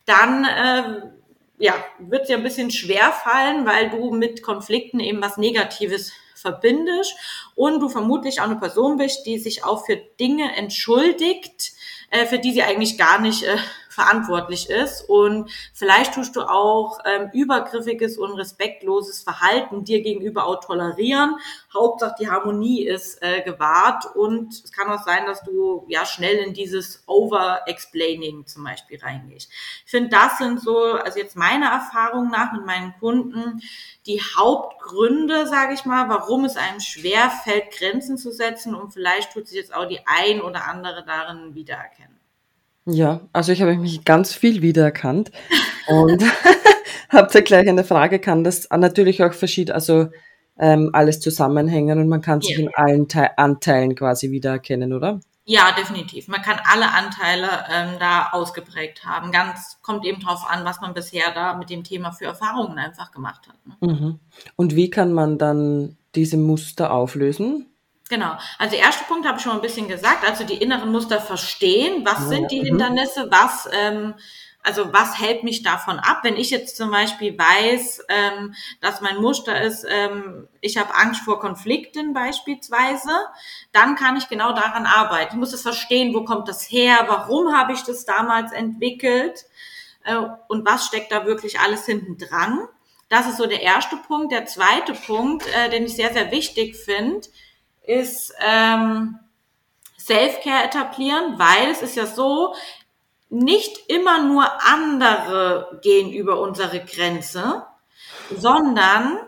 dann 0.06 0.44
äh, 0.44 1.10
ja, 1.58 1.74
wird 1.98 2.22
es 2.22 2.28
dir 2.28 2.36
ein 2.36 2.42
bisschen 2.42 2.70
schwer 2.70 3.12
fallen, 3.12 3.66
weil 3.66 3.90
du 3.90 4.12
mit 4.12 4.42
Konflikten 4.42 5.00
eben 5.00 5.20
was 5.20 5.36
Negatives 5.36 6.12
verbindest 6.40 7.14
und 7.54 7.80
du 7.80 7.88
vermutlich 7.88 8.40
auch 8.40 8.44
eine 8.44 8.56
Person 8.56 8.96
bist, 8.96 9.26
die 9.26 9.38
sich 9.38 9.64
auch 9.64 9.86
für 9.86 9.96
Dinge 9.96 10.56
entschuldigt, 10.56 11.72
äh, 12.10 12.26
für 12.26 12.38
die 12.38 12.52
sie 12.52 12.62
eigentlich 12.62 12.98
gar 12.98 13.20
nicht 13.20 13.44
äh, 13.44 13.56
verantwortlich 13.90 14.70
ist. 14.70 15.02
Und 15.02 15.50
vielleicht 15.74 16.14
tust 16.14 16.36
du 16.36 16.42
auch 16.42 17.00
ähm, 17.04 17.28
übergriffiges 17.32 18.16
und 18.18 18.32
respektloses 18.34 19.22
Verhalten 19.22 19.84
dir 19.84 20.00
gegenüber 20.00 20.46
auch 20.46 20.60
tolerieren. 20.60 21.36
Hauptsache 21.74 22.14
die 22.20 22.30
Harmonie 22.30 22.86
ist 22.86 23.20
äh, 23.22 23.42
gewahrt 23.42 24.06
und 24.14 24.52
es 24.52 24.72
kann 24.72 24.88
auch 24.88 25.02
sein, 25.02 25.26
dass 25.26 25.42
du 25.42 25.84
ja 25.88 26.06
schnell 26.06 26.36
in 26.36 26.54
dieses 26.54 27.02
Over-Explaining 27.06 28.46
zum 28.46 28.64
Beispiel 28.64 29.00
reingehst. 29.00 29.50
Ich 29.84 29.90
finde, 29.90 30.10
das 30.10 30.38
sind 30.38 30.60
so, 30.60 30.78
also 30.78 31.18
jetzt 31.18 31.36
meiner 31.36 31.70
Erfahrung 31.70 32.30
nach 32.30 32.52
mit 32.52 32.64
meinen 32.64 32.94
Kunden, 33.00 33.60
die 34.06 34.20
Hauptgründe, 34.20 35.48
sage 35.48 35.74
ich 35.74 35.84
mal, 35.84 36.08
warum 36.08 36.44
es 36.44 36.56
einem 36.56 36.80
schwer 36.80 37.30
fällt, 37.30 37.72
Grenzen 37.72 38.18
zu 38.18 38.30
setzen 38.30 38.74
und 38.74 38.92
vielleicht 38.92 39.32
tut 39.32 39.48
sich 39.48 39.56
jetzt 39.56 39.74
auch 39.74 39.86
die 39.86 40.00
ein 40.06 40.40
oder 40.40 40.66
andere 40.68 41.04
darin 41.04 41.54
wiedererkennen. 41.54 42.19
Ja, 42.92 43.20
also 43.32 43.52
ich 43.52 43.62
habe 43.62 43.76
mich 43.76 44.04
ganz 44.04 44.34
viel 44.34 44.62
wiedererkannt 44.62 45.30
und 45.86 46.22
habe 47.08 47.28
da 47.32 47.40
gleich 47.40 47.68
eine 47.68 47.84
Frage, 47.84 48.18
kann 48.18 48.44
das 48.44 48.68
natürlich 48.70 49.22
auch 49.22 49.32
verschieden, 49.32 49.72
also 49.72 50.08
ähm, 50.58 50.90
alles 50.92 51.20
zusammenhängen 51.20 51.98
und 51.98 52.08
man 52.08 52.20
kann 52.20 52.40
sich 52.40 52.56
Ja. 52.56 52.64
in 52.64 52.74
allen 52.74 53.08
Te 53.08 53.38
Anteilen 53.38 53.94
quasi 53.94 54.30
wiedererkennen, 54.30 54.92
oder? 54.92 55.20
Ja, 55.44 55.72
definitiv. 55.72 56.28
Man 56.28 56.42
kann 56.42 56.60
alle 56.64 56.92
Anteile 56.92 57.48
ähm, 57.72 57.98
da 57.98 58.28
ausgeprägt 58.32 59.04
haben. 59.04 59.32
Ganz 59.32 59.78
kommt 59.82 60.04
eben 60.04 60.20
drauf 60.20 60.44
an, 60.48 60.64
was 60.64 60.80
man 60.80 60.94
bisher 60.94 61.32
da 61.34 61.54
mit 61.54 61.70
dem 61.70 61.82
Thema 61.82 62.12
für 62.12 62.26
Erfahrungen 62.26 62.78
einfach 62.78 63.10
gemacht 63.10 63.48
hat. 63.48 63.56
Ne? 63.66 63.92
Mhm. 63.92 64.20
Und 64.54 64.76
wie 64.76 64.90
kann 64.90 65.12
man 65.12 65.38
dann 65.38 65.96
diese 66.14 66.36
Muster 66.36 66.92
auflösen? 66.92 67.66
Genau. 68.10 68.36
Also 68.58 68.74
erste 68.74 69.04
Punkt 69.04 69.26
habe 69.26 69.38
ich 69.38 69.44
schon 69.44 69.52
ein 69.52 69.62
bisschen 69.62 69.86
gesagt. 69.86 70.28
Also 70.28 70.42
die 70.42 70.60
inneren 70.60 70.90
Muster 70.90 71.20
verstehen. 71.20 72.04
Was 72.04 72.28
sind 72.28 72.50
die 72.50 72.60
mhm. 72.60 72.64
Hindernisse? 72.64 73.28
Was, 73.30 73.68
ähm, 73.72 74.14
also 74.64 74.92
was 74.92 75.20
hält 75.20 75.44
mich 75.44 75.62
davon 75.62 76.00
ab? 76.00 76.18
Wenn 76.24 76.36
ich 76.36 76.50
jetzt 76.50 76.76
zum 76.76 76.90
Beispiel 76.90 77.38
weiß, 77.38 78.04
ähm, 78.08 78.54
dass 78.80 79.00
mein 79.00 79.18
Muster 79.18 79.62
ist, 79.62 79.86
ähm, 79.88 80.48
ich 80.60 80.76
habe 80.76 80.92
Angst 80.96 81.22
vor 81.22 81.38
Konflikten 81.38 82.12
beispielsweise, 82.12 83.12
dann 83.70 83.94
kann 83.94 84.16
ich 84.16 84.28
genau 84.28 84.52
daran 84.54 84.86
arbeiten. 84.86 85.34
Ich 85.34 85.38
muss 85.38 85.52
es 85.52 85.62
verstehen, 85.62 86.12
wo 86.12 86.24
kommt 86.24 86.48
das 86.48 86.64
her? 86.64 87.04
Warum 87.06 87.56
habe 87.56 87.72
ich 87.74 87.84
das 87.84 88.06
damals 88.06 88.50
entwickelt? 88.50 89.44
Äh, 90.02 90.16
und 90.48 90.66
was 90.66 90.86
steckt 90.86 91.12
da 91.12 91.26
wirklich 91.26 91.60
alles 91.60 91.86
hinten 91.86 92.18
dran? 92.18 92.66
Das 93.08 93.28
ist 93.28 93.36
so 93.36 93.46
der 93.46 93.62
erste 93.62 93.96
Punkt. 93.96 94.32
Der 94.32 94.46
zweite 94.46 94.94
Punkt, 94.94 95.46
äh, 95.54 95.70
den 95.70 95.84
ich 95.84 95.94
sehr, 95.94 96.12
sehr 96.12 96.32
wichtig 96.32 96.74
finde, 96.74 97.28
ist 97.82 98.34
ähm, 98.40 99.18
Self-Care 99.98 100.64
etablieren, 100.64 101.38
weil 101.38 101.70
es 101.70 101.82
ist 101.82 101.96
ja 101.96 102.06
so, 102.06 102.54
nicht 103.28 103.88
immer 103.88 104.22
nur 104.22 104.44
andere 104.64 105.78
gehen 105.82 106.12
über 106.12 106.40
unsere 106.40 106.84
Grenze, 106.84 107.64
sondern 108.36 109.18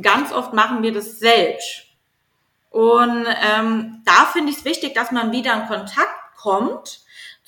ganz 0.00 0.32
oft 0.32 0.52
machen 0.52 0.82
wir 0.82 0.92
das 0.92 1.18
selbst. 1.18 1.86
Und 2.70 3.26
ähm, 3.26 4.02
da 4.04 4.26
finde 4.32 4.50
ich 4.50 4.58
es 4.58 4.64
wichtig, 4.64 4.94
dass 4.94 5.10
man 5.10 5.32
wieder 5.32 5.54
in 5.54 5.66
Kontakt 5.66 6.36
kommt 6.36 7.01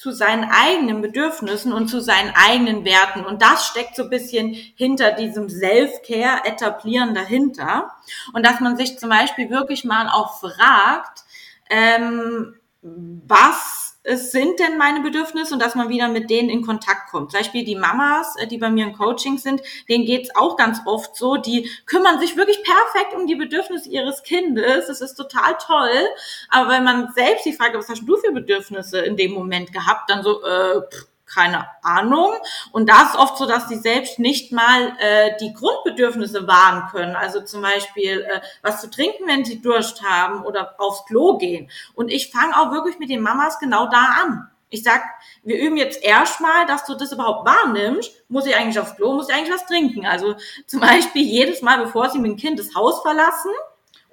zu 0.05 0.13
seinen 0.13 0.45
eigenen 0.45 1.01
Bedürfnissen 1.01 1.73
und 1.73 1.89
zu 1.89 1.99
seinen 1.99 2.35
eigenen 2.35 2.85
Werten. 2.85 3.25
Und 3.25 3.41
das 3.41 3.67
steckt 3.67 3.97
so 3.97 4.03
ein 4.03 4.11
bisschen 4.11 4.53
hinter 4.53 5.13
diesem 5.13 5.49
Self-Care 5.49 6.45
etablieren 6.45 7.15
dahinter. 7.15 7.91
Und 8.35 8.45
dass 8.45 8.61
man 8.61 8.77
sich 8.77 8.99
zum 8.99 9.09
Beispiel 9.09 9.49
wirklich 9.49 9.83
mal 9.83 10.11
auch 10.11 10.41
fragt, 10.41 11.25
ähm, 11.71 12.55
was 12.83 13.84
es 14.05 14.33
sind 14.33 14.61
denn 14.61 14.77
meine 14.77 15.01
Bedürfnisse 15.01 15.55
und 15.55 15.61
dass 15.61 15.75
man 15.75 15.89
wieder 15.89 16.09
mit 16.09 16.29
denen 16.29 16.51
in 16.51 16.65
Kontakt 16.65 17.11
kommt. 17.11 17.31
Zum 17.31 17.41
Beispiel 17.41 17.65
die 17.65 17.75
Mamas, 17.75 18.37
äh, 18.37 18.47
die 18.47 18.59
bei 18.59 18.71
mir 18.71 18.85
im 18.85 18.93
Coaching 18.93 19.39
sind, 19.39 19.63
denen 19.89 20.05
geht's 20.05 20.35
auch 20.37 20.57
ganz 20.57 20.81
oft 20.85 21.17
so, 21.17 21.37
die 21.37 21.71
kümmern 21.87 22.21
sich 22.21 22.37
wirklich 22.37 22.63
perfekt 22.63 23.15
um 23.15 23.27
die 23.27 23.35
Bedürfnisse 23.35 23.89
ihres 23.89 24.23
Kindes. 24.23 24.87
Das 24.87 25.01
ist 25.01 25.15
total 25.15 25.57
toll. 25.59 26.07
Aber 26.51 26.71
wenn 26.71 26.85
man 26.85 27.13
selbst 27.15 27.47
die 27.47 27.55
Frage, 27.55 27.79
was 27.79 27.89
hast 27.89 28.05
du 28.05 28.17
für 28.19 28.33
Bedürfnisse 28.33 29.01
in 29.01 29.17
dem 29.17 29.33
Moment 29.33 29.73
gehabt, 29.73 30.11
dann 30.11 30.23
so, 30.23 30.43
äh, 30.43 30.83
pff, 30.83 31.07
keine 31.35 31.67
Ahnung. 31.83 32.33
Und 32.73 32.89
da 32.89 33.03
ist 33.03 33.17
oft 33.17 33.37
so, 33.37 33.47
dass 33.47 33.67
die 33.69 33.77
selbst 33.77 34.19
nicht 34.19 34.53
mal 34.53 34.97
äh, 34.99 35.37
die 35.41 35.53
Grundbedürfnisse 35.53 36.47
wahren 36.47 36.89
können. 36.91 37.17
Also 37.17 37.41
zum 37.41 37.63
Beispiel 37.63 38.23
äh, 38.23 38.41
was 38.63 38.81
zu 38.81 38.91
trinken, 38.91 39.27
wenn 39.27 39.45
sie 39.45 39.61
Durst 39.61 40.03
haben 40.03 40.45
oder 40.45 40.75
aufs 40.79 41.05
Klo 41.07 41.39
gehen. 41.39 41.71
Und 41.95 42.11
ich 42.11 42.31
fange 42.31 42.59
auch 42.59 42.71
wirklich 42.71 42.99
mit 42.99 43.11
den 43.11 43.21
Mamas 43.23 43.59
genau 43.59 43.87
da 43.87 44.15
an. 44.23 44.51
Ich 44.71 44.83
sag, 44.83 45.03
wir 45.45 45.57
üben 45.57 45.77
jetzt 45.77 46.03
erstmal, 46.03 46.67
dass 46.67 46.85
du 46.85 46.95
das 46.95 47.13
überhaupt 47.13 47.47
wahrnimmst. 47.47 48.25
Muss 48.29 48.47
ich 48.47 48.57
eigentlich 48.57 48.81
aufs 48.81 48.97
Klo, 48.97 49.15
muss 49.15 49.29
ich 49.29 49.35
eigentlich 49.35 49.55
was 49.55 49.67
trinken? 49.67 50.05
Also 50.05 50.35
zum 50.67 50.81
Beispiel 50.81 51.23
jedes 51.23 51.63
Mal, 51.63 51.79
bevor 51.79 52.11
sie 52.11 52.19
mit 52.19 52.33
dem 52.33 52.37
Kind 52.37 52.59
das 52.59 52.75
Haus 52.75 53.01
verlassen, 53.03 53.53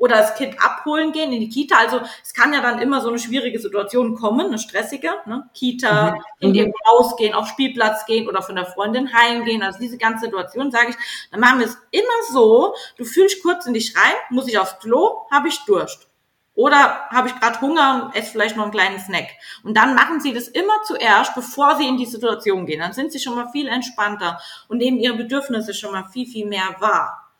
oder 0.01 0.17
das 0.17 0.33
Kind 0.33 0.55
abholen 0.59 1.11
gehen 1.11 1.31
in 1.31 1.41
die 1.41 1.49
Kita. 1.49 1.75
Also 1.77 2.01
es 2.23 2.33
kann 2.33 2.51
ja 2.53 2.59
dann 2.61 2.79
immer 2.79 3.01
so 3.01 3.09
eine 3.09 3.19
schwierige 3.19 3.59
Situation 3.59 4.15
kommen, 4.15 4.47
eine 4.47 4.57
stressige, 4.57 5.11
ne? 5.27 5.47
Kita, 5.53 6.13
Mhm. 6.13 6.21
in 6.39 6.49
Mhm. 6.49 6.53
dem 6.55 6.73
rausgehen, 6.89 7.35
auf 7.35 7.47
Spielplatz 7.47 8.07
gehen 8.07 8.27
oder 8.27 8.41
von 8.41 8.55
der 8.55 8.65
Freundin 8.65 9.13
heimgehen. 9.13 9.61
Also 9.61 9.77
diese 9.77 9.99
ganze 9.99 10.25
Situation, 10.25 10.71
sage 10.71 10.89
ich, 10.89 10.95
dann 11.29 11.39
machen 11.39 11.59
wir 11.59 11.67
es 11.67 11.77
immer 11.91 12.07
so, 12.31 12.73
du 12.97 13.05
fühlst 13.05 13.43
kurz 13.43 13.67
in 13.67 13.75
dich 13.75 13.95
rein, 13.95 14.13
muss 14.31 14.47
ich 14.47 14.57
aufs 14.57 14.79
Klo, 14.79 15.27
habe 15.29 15.49
ich 15.49 15.59
Durst. 15.65 16.07
Oder 16.55 17.07
habe 17.11 17.27
ich 17.27 17.39
gerade 17.39 17.61
Hunger 17.61 18.05
und 18.05 18.15
esse 18.15 18.31
vielleicht 18.31 18.57
noch 18.57 18.63
einen 18.63 18.73
kleinen 18.73 18.99
Snack. 18.99 19.27
Und 19.63 19.77
dann 19.77 19.93
machen 19.93 20.19
sie 20.19 20.33
das 20.33 20.47
immer 20.47 20.81
zuerst, 20.83 21.35
bevor 21.35 21.75
sie 21.77 21.87
in 21.87 21.97
die 21.97 22.07
Situation 22.07 22.65
gehen. 22.65 22.79
Dann 22.79 22.93
sind 22.93 23.11
sie 23.11 23.19
schon 23.19 23.35
mal 23.35 23.49
viel 23.51 23.67
entspannter 23.67 24.39
und 24.67 24.79
nehmen 24.79 24.97
ihre 24.97 25.13
Bedürfnisse 25.15 25.75
schon 25.75 25.91
mal 25.91 26.05
viel, 26.11 26.25
viel 26.25 26.47
mehr 26.47 26.75
wahr. 26.79 27.30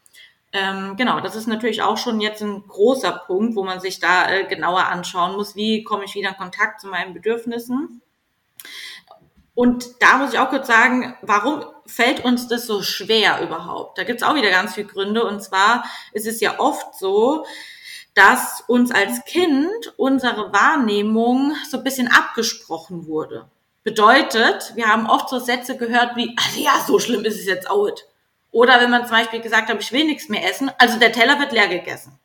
Ähm, 0.53 0.95
genau, 0.97 1.21
das 1.21 1.35
ist 1.35 1.47
natürlich 1.47 1.81
auch 1.81 1.97
schon 1.97 2.19
jetzt 2.19 2.41
ein 2.41 2.67
großer 2.67 3.23
Punkt, 3.25 3.55
wo 3.55 3.63
man 3.63 3.79
sich 3.79 3.99
da 3.99 4.29
äh, 4.29 4.45
genauer 4.45 4.85
anschauen 4.87 5.35
muss, 5.35 5.55
wie 5.55 5.83
komme 5.83 6.03
ich 6.05 6.15
wieder 6.15 6.29
in 6.29 6.37
Kontakt 6.37 6.81
zu 6.81 6.87
meinen 6.87 7.13
Bedürfnissen. 7.13 8.01
Und 9.53 10.01
da 10.01 10.17
muss 10.17 10.33
ich 10.33 10.39
auch 10.39 10.49
kurz 10.49 10.67
sagen, 10.67 11.15
warum 11.21 11.63
fällt 11.85 12.23
uns 12.23 12.47
das 12.47 12.65
so 12.65 12.81
schwer 12.81 13.41
überhaupt? 13.41 13.97
Da 13.97 14.03
gibt's 14.03 14.23
auch 14.23 14.35
wieder 14.35 14.49
ganz 14.49 14.75
viele 14.75 14.87
Gründe. 14.87 15.25
Und 15.25 15.41
zwar 15.41 15.85
ist 16.13 16.25
es 16.27 16.39
ja 16.39 16.59
oft 16.59 16.95
so, 16.95 17.45
dass 18.13 18.63
uns 18.67 18.91
als 18.91 19.23
Kind 19.25 19.93
unsere 19.97 20.51
Wahrnehmung 20.53 21.53
so 21.69 21.77
ein 21.77 21.83
bisschen 21.83 22.09
abgesprochen 22.09 23.07
wurde. 23.07 23.49
Bedeutet, 23.83 24.73
wir 24.75 24.87
haben 24.87 25.07
oft 25.07 25.29
so 25.29 25.39
Sätze 25.39 25.77
gehört 25.77 26.15
wie, 26.15 26.35
also 26.37 26.59
ja, 26.59 26.83
so 26.85 26.99
schlimm 26.99 27.25
ist 27.25 27.39
es 27.39 27.45
jetzt 27.45 27.69
auch 27.69 27.85
nicht. 27.85 28.05
Oder 28.51 28.81
wenn 28.81 28.91
man 28.91 29.05
zum 29.05 29.15
Beispiel 29.15 29.41
gesagt 29.41 29.69
hat, 29.69 29.81
ich 29.81 29.91
will 29.91 30.05
nichts 30.05 30.29
mehr 30.29 30.47
essen, 30.49 30.71
also 30.77 30.99
der 30.99 31.13
Teller 31.13 31.39
wird 31.39 31.51
leer 31.51 31.67
gegessen. 31.67 32.19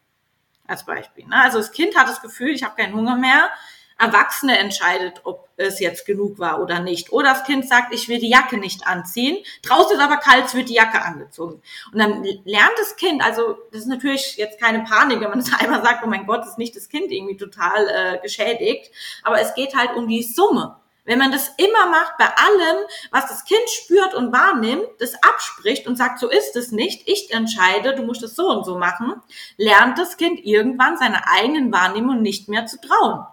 Als 0.67 0.85
Beispiel. 0.85 1.27
Ne? 1.27 1.37
Also 1.37 1.59
das 1.59 1.71
Kind 1.71 1.97
hat 1.97 2.09
das 2.09 2.21
Gefühl, 2.21 2.51
ich 2.51 2.65
habe 2.65 2.75
keinen 2.75 2.95
Hunger 2.95 3.17
mehr. 3.17 3.51
Erwachsene 3.99 4.59
entscheidet, 4.59 5.21
ob 5.25 5.49
es 5.57 5.81
jetzt 5.81 6.05
genug 6.05 6.39
war 6.39 6.61
oder 6.61 6.81
nicht. 6.81 7.13
Oder 7.13 7.31
das 7.31 7.45
Kind 7.45 7.67
sagt, 7.67 7.95
ich 7.95 8.09
will 8.09 8.19
die 8.19 8.29
Jacke 8.29 8.59
nicht 8.59 8.87
anziehen. 8.87 9.39
Draußen 9.63 9.97
ist 9.97 10.03
aber 10.03 10.19
kalt, 10.19 10.47
es 10.47 10.55
wird 10.55 10.69
die 10.69 10.75
Jacke 10.75 11.01
angezogen. 11.01 11.63
Und 11.93 11.99
dann 11.99 12.23
lernt 12.23 12.79
das 12.79 12.97
Kind, 12.97 13.25
also 13.25 13.57
das 13.71 13.83
ist 13.83 13.87
natürlich 13.87 14.37
jetzt 14.37 14.61
keine 14.61 14.85
Panik, 14.85 15.21
wenn 15.21 15.31
man 15.31 15.39
das 15.45 15.53
einmal 15.59 15.83
sagt, 15.83 16.05
oh 16.05 16.09
mein 16.09 16.27
Gott, 16.27 16.45
ist 16.45 16.59
nicht 16.59 16.77
das 16.77 16.91
Kind 16.91 17.11
irgendwie 17.11 17.39
total 17.39 17.89
äh, 17.89 18.19
geschädigt. 18.19 18.91
Aber 19.23 19.41
es 19.41 19.55
geht 19.55 19.75
halt 19.75 19.95
um 19.95 20.09
die 20.09 20.23
Summe. 20.23 20.77
Wenn 21.07 21.21
man 21.21 21.31
das 21.31 21.53
immer 21.57 21.89
macht, 21.89 22.19
bei 22.19 22.27
allem, 22.27 22.85
was 23.13 23.29
das 23.29 23.45
Kind 23.45 23.69
spürt 23.71 24.13
und 24.15 24.33
wahrnimmt, 24.33 24.87
das 24.99 25.15
abspricht 25.23 25.87
und 25.87 25.97
sagt, 25.97 26.19
so 26.19 26.29
ist 26.29 26.57
es 26.57 26.73
nicht, 26.73 27.09
ich 27.09 27.33
entscheide, 27.33 27.95
du 27.95 28.03
musst 28.03 28.25
es 28.25 28.35
so 28.35 28.49
und 28.49 28.65
so 28.65 28.77
machen, 28.77 29.15
lernt 29.57 29.99
das 29.99 30.17
Kind 30.17 30.45
irgendwann 30.45 30.99
seiner 30.99 31.23
eigenen 31.29 31.73
Wahrnehmung 31.73 32.23
nicht 32.23 32.49
mehr 32.49 32.67
zu 32.67 32.81
trauen. 32.81 33.25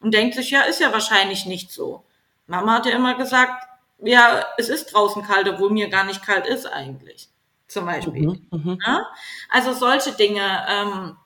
Und 0.00 0.12
denkt 0.12 0.34
sich, 0.34 0.50
ja, 0.50 0.60
ist 0.62 0.80
ja 0.80 0.92
wahrscheinlich 0.92 1.46
nicht 1.46 1.72
so. 1.72 2.04
Mama 2.46 2.74
hat 2.74 2.86
ja 2.86 2.92
immer 2.92 3.14
gesagt, 3.14 3.66
ja, 3.98 4.44
es 4.58 4.68
ist 4.68 4.92
draußen 4.92 5.22
kalt, 5.22 5.48
obwohl 5.48 5.70
mir 5.70 5.88
gar 5.88 6.04
nicht 6.04 6.24
kalt 6.24 6.46
ist 6.46 6.66
eigentlich. 6.66 7.30
Zum 7.66 7.86
Beispiel. 7.86 8.28
Mhm, 8.28 8.46
mhm. 8.50 8.78
Ja? 8.86 9.06
Also 9.48 9.72
solche 9.72 10.12
Dinge, 10.12 10.66
ähm, 10.68 11.16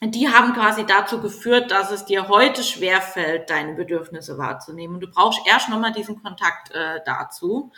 die 0.00 0.28
haben 0.28 0.54
quasi 0.54 0.86
dazu 0.86 1.20
geführt, 1.20 1.72
dass 1.72 1.90
es 1.90 2.04
dir 2.04 2.28
heute 2.28 2.62
schwerfällt, 2.62 3.50
deine 3.50 3.74
Bedürfnisse 3.74 4.38
wahrzunehmen. 4.38 5.00
Du 5.00 5.10
brauchst 5.10 5.40
erst 5.44 5.68
nochmal 5.68 5.92
diesen 5.92 6.22
Kontakt 6.22 6.70
äh, 6.70 7.00
dazu. 7.04 7.72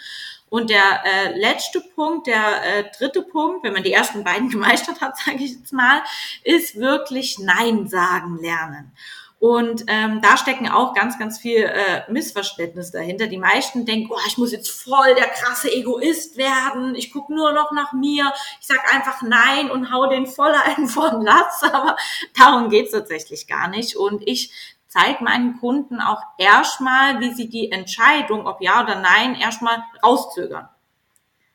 Und 0.50 0.68
der 0.68 1.04
äh, 1.04 1.38
letzte 1.38 1.80
Punkt, 1.80 2.26
der 2.26 2.64
äh, 2.64 2.84
dritte 2.98 3.22
Punkt, 3.22 3.64
wenn 3.64 3.72
man 3.72 3.84
die 3.84 3.92
ersten 3.92 4.22
beiden 4.22 4.48
gemeistert 4.50 5.00
hat, 5.00 5.16
sage 5.16 5.38
ich 5.42 5.52
jetzt 5.52 5.72
mal, 5.72 6.02
ist 6.44 6.76
wirklich 6.76 7.38
Nein 7.38 7.88
sagen 7.88 8.36
lernen. 8.38 8.92
Und 9.40 9.84
ähm, 9.86 10.20
da 10.20 10.36
stecken 10.36 10.68
auch 10.68 10.92
ganz, 10.92 11.18
ganz 11.18 11.38
viel 11.38 11.62
äh, 11.64 12.02
Missverständnis 12.12 12.90
dahinter. 12.90 13.26
Die 13.26 13.38
meisten 13.38 13.86
denken, 13.86 14.10
oh, 14.12 14.18
ich 14.28 14.36
muss 14.36 14.52
jetzt 14.52 14.68
voll 14.70 15.14
der 15.14 15.28
krasse 15.28 15.72
Egoist 15.72 16.36
werden. 16.36 16.94
Ich 16.94 17.10
gucke 17.10 17.34
nur 17.34 17.52
noch 17.52 17.72
nach 17.72 17.94
mir. 17.94 18.30
Ich 18.60 18.66
sag 18.66 18.94
einfach 18.94 19.22
Nein 19.22 19.70
und 19.70 19.90
hau 19.90 20.06
den 20.10 20.26
voll 20.26 20.52
einen 20.52 20.86
den 20.88 21.22
Latz. 21.22 21.62
Aber 21.72 21.96
darum 22.38 22.68
geht's 22.68 22.92
tatsächlich 22.92 23.46
gar 23.48 23.68
nicht. 23.68 23.96
Und 23.96 24.22
ich 24.28 24.52
zeige 24.88 25.24
meinen 25.24 25.58
Kunden 25.58 26.02
auch 26.02 26.20
erstmal, 26.36 27.20
wie 27.20 27.32
sie 27.32 27.48
die 27.48 27.72
Entscheidung, 27.72 28.46
ob 28.46 28.60
ja 28.60 28.82
oder 28.82 28.96
nein, 28.96 29.34
erstmal 29.34 29.82
rauszögern. 30.04 30.68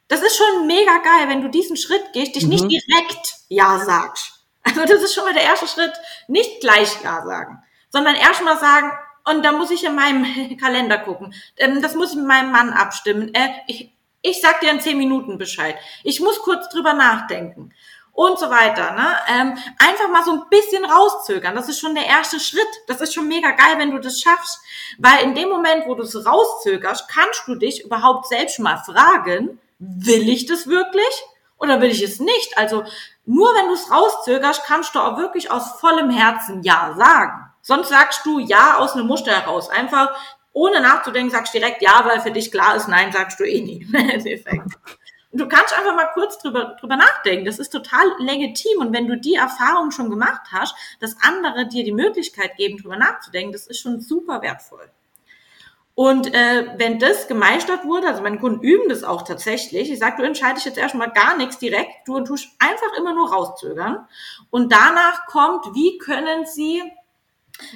Das 0.08 0.22
ist 0.22 0.38
schon 0.38 0.66
mega 0.66 0.98
geil, 1.04 1.28
wenn 1.30 1.42
du 1.42 1.50
diesen 1.50 1.78
Schritt 1.78 2.14
gehst, 2.14 2.36
dich 2.36 2.44
Mhm. 2.46 2.50
nicht 2.50 2.64
direkt 2.64 3.36
Ja 3.50 3.78
sagst. 3.80 4.32
Also 4.64 4.82
das 4.82 5.04
ist 5.04 5.14
schon 5.14 5.26
mal 5.26 5.34
der 5.34 5.44
erste 5.44 5.68
Schritt, 5.68 5.94
nicht 6.28 6.62
gleich 6.62 7.04
Ja 7.04 7.24
sagen, 7.24 7.62
sondern 7.90 8.16
erstmal 8.16 8.58
sagen, 8.58 8.92
und 9.26 9.44
da 9.44 9.52
muss 9.52 9.72
ich 9.72 9.84
in 9.84 9.96
meinem 9.96 10.58
Kalender 10.62 10.98
gucken. 11.00 11.34
Ähm, 11.58 11.82
Das 11.82 11.96
muss 11.96 12.12
ich 12.12 12.18
mit 12.18 12.28
meinem 12.28 12.52
Mann 12.52 12.74
abstimmen. 12.74 13.34
Äh, 13.34 13.50
Ich, 13.68 13.92
ich 14.22 14.42
sag 14.42 14.60
dir 14.60 14.72
in 14.72 14.80
zehn 14.82 14.98
Minuten 14.98 15.38
Bescheid. 15.38 15.76
Ich 16.04 16.20
muss 16.20 16.40
kurz 16.40 16.70
drüber 16.70 16.94
nachdenken. 16.94 17.74
Und 18.12 18.40
so 18.40 18.50
weiter. 18.50 18.92
Ne? 18.92 19.08
Ähm, 19.28 19.58
einfach 19.78 20.08
mal 20.10 20.24
so 20.24 20.32
ein 20.32 20.44
bisschen 20.50 20.86
rauszögern. 20.86 21.54
Das 21.54 21.68
ist 21.68 21.82
schon 21.82 21.96
der 21.96 22.06
erste 22.06 22.40
Schritt. 22.40 22.62
Das 22.88 23.02
ist 23.02 23.14
schon 23.14 23.28
mega 23.28 23.52
geil, 23.52 23.76
wenn 23.78 23.92
du 23.92 24.00
das 24.00 24.22
schaffst. 24.22 24.62
Weil 25.00 25.24
in 25.24 25.36
dem 25.36 25.50
Moment, 25.50 25.86
wo 25.86 25.96
du 25.96 26.04
es 26.04 26.26
rauszögerst, 26.26 27.10
kannst 27.10 27.44
du 27.48 27.56
dich 27.56 27.84
überhaupt 27.84 28.28
selbst 28.28 28.60
mal 28.60 28.78
fragen, 28.78 29.60
will 29.80 30.30
ich 30.30 30.46
das 30.46 30.68
wirklich? 30.68 31.24
oder 31.58 31.82
will 31.82 31.90
ich 31.90 32.02
es 32.02 32.20
nicht? 32.20 32.58
Also 32.58 32.84
nur 33.26 33.54
wenn 33.56 33.68
du 33.68 33.74
es 33.74 33.90
rauszögerst, 33.92 34.64
kannst 34.66 34.96
du 34.96 35.00
auch 35.00 35.18
wirklich 35.18 35.52
aus 35.52 35.80
vollem 35.80 36.10
Herzen 36.10 36.64
Ja 36.64 36.94
sagen. 36.98 37.45
Sonst 37.66 37.90
sagst 37.90 38.24
du 38.28 38.38
Ja 38.38 38.78
aus 38.78 38.94
einem 38.94 39.08
Muster 39.08 39.32
heraus. 39.32 39.70
Einfach 39.70 40.16
ohne 40.54 40.82
nachzudenken 40.82 41.32
sagst 41.32 41.52
du 41.52 41.58
direkt 41.58 41.82
Ja, 41.82 42.06
weil 42.06 42.22
für 42.22 42.30
dich 42.30 42.52
klar 42.52 42.76
ist, 42.76 42.88
Nein 42.88 43.12
sagst 43.12 43.40
du 43.40 43.44
eh 43.44 43.60
nie. 43.60 43.88
du 45.32 45.48
kannst 45.48 45.76
einfach 45.76 45.96
mal 45.96 46.12
kurz 46.14 46.38
drüber, 46.38 46.78
drüber 46.80 46.96
nachdenken. 46.96 47.44
Das 47.44 47.58
ist 47.58 47.72
total 47.72 48.06
legitim. 48.20 48.82
Und 48.82 48.94
wenn 48.94 49.08
du 49.08 49.18
die 49.18 49.34
Erfahrung 49.34 49.90
schon 49.90 50.12
gemacht 50.12 50.44
hast, 50.52 50.76
dass 51.00 51.18
andere 51.24 51.68
dir 51.68 51.84
die 51.84 51.92
Möglichkeit 51.92 52.56
geben, 52.56 52.78
drüber 52.78 52.98
nachzudenken, 52.98 53.52
das 53.52 53.66
ist 53.66 53.80
schon 53.80 54.00
super 54.00 54.44
wertvoll. 54.44 54.88
Und 55.96 56.32
äh, 56.36 56.68
wenn 56.78 57.00
das 57.00 57.28
gemeistert 57.28 57.84
wurde, 57.86 58.10
also 58.10 58.22
meine 58.22 58.38
Kunden 58.38 58.62
üben 58.62 58.90
das 58.90 59.04
auch 59.04 59.24
tatsächlich, 59.24 59.90
ich 59.90 59.98
sage, 59.98 60.18
du 60.18 60.24
entscheidest 60.24 60.68
jetzt 60.68 60.78
erstmal 60.78 61.10
gar 61.10 61.36
nichts 61.36 61.58
direkt, 61.58 62.08
du 62.08 62.20
tust 62.22 62.48
einfach 62.60 62.96
immer 62.96 63.16
nur 63.16 63.34
rauszögern. 63.34 64.08
Und 64.52 64.72
danach 64.72 65.26
kommt, 65.26 65.74
wie 65.74 65.98
können 65.98 66.46
sie 66.46 66.84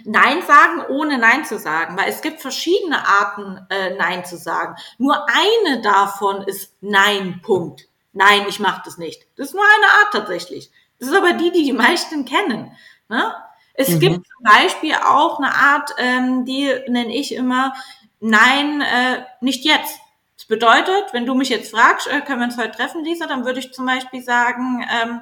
Nein 0.03 0.41
sagen, 0.45 0.85
ohne 0.89 1.17
Nein 1.17 1.45
zu 1.45 1.57
sagen, 1.57 1.97
weil 1.97 2.09
es 2.09 2.21
gibt 2.21 2.41
verschiedene 2.41 3.07
Arten, 3.07 3.65
äh, 3.69 3.95
Nein 3.95 4.25
zu 4.25 4.37
sagen. 4.37 4.75
Nur 4.97 5.25
eine 5.29 5.81
davon 5.81 6.43
ist 6.43 6.75
Nein, 6.81 7.41
Punkt. 7.41 7.87
Nein, 8.11 8.45
ich 8.49 8.59
mache 8.59 8.81
das 8.83 8.97
nicht. 8.97 9.25
Das 9.37 9.47
ist 9.47 9.53
nur 9.53 9.63
eine 9.63 10.03
Art 10.03 10.13
tatsächlich. 10.13 10.71
Das 10.99 11.09
ist 11.09 11.15
aber 11.15 11.33
die, 11.33 11.51
die 11.51 11.63
die 11.63 11.73
meisten 11.73 12.25
kennen. 12.25 12.75
Ne? 13.07 13.33
Es 13.73 13.89
mhm. 13.89 13.99
gibt 13.99 14.15
zum 14.15 14.43
Beispiel 14.43 14.95
auch 14.95 15.39
eine 15.39 15.55
Art, 15.55 15.91
ähm, 15.97 16.43
die 16.43 16.69
nenne 16.87 17.15
ich 17.15 17.33
immer 17.33 17.73
nein, 18.19 18.81
äh, 18.81 19.23
nicht 19.39 19.63
jetzt. 19.63 19.99
Das 20.35 20.45
bedeutet, 20.45 21.13
wenn 21.13 21.25
du 21.25 21.35
mich 21.35 21.49
jetzt 21.49 21.71
fragst, 21.71 22.07
äh, 22.07 22.21
können 22.21 22.39
wir 22.39 22.47
uns 22.47 22.57
heute 22.57 22.71
treffen, 22.71 23.03
Lisa, 23.03 23.27
dann 23.27 23.45
würde 23.45 23.59
ich 23.59 23.73
zum 23.73 23.85
Beispiel 23.85 24.21
sagen, 24.21 24.85
ähm, 25.01 25.21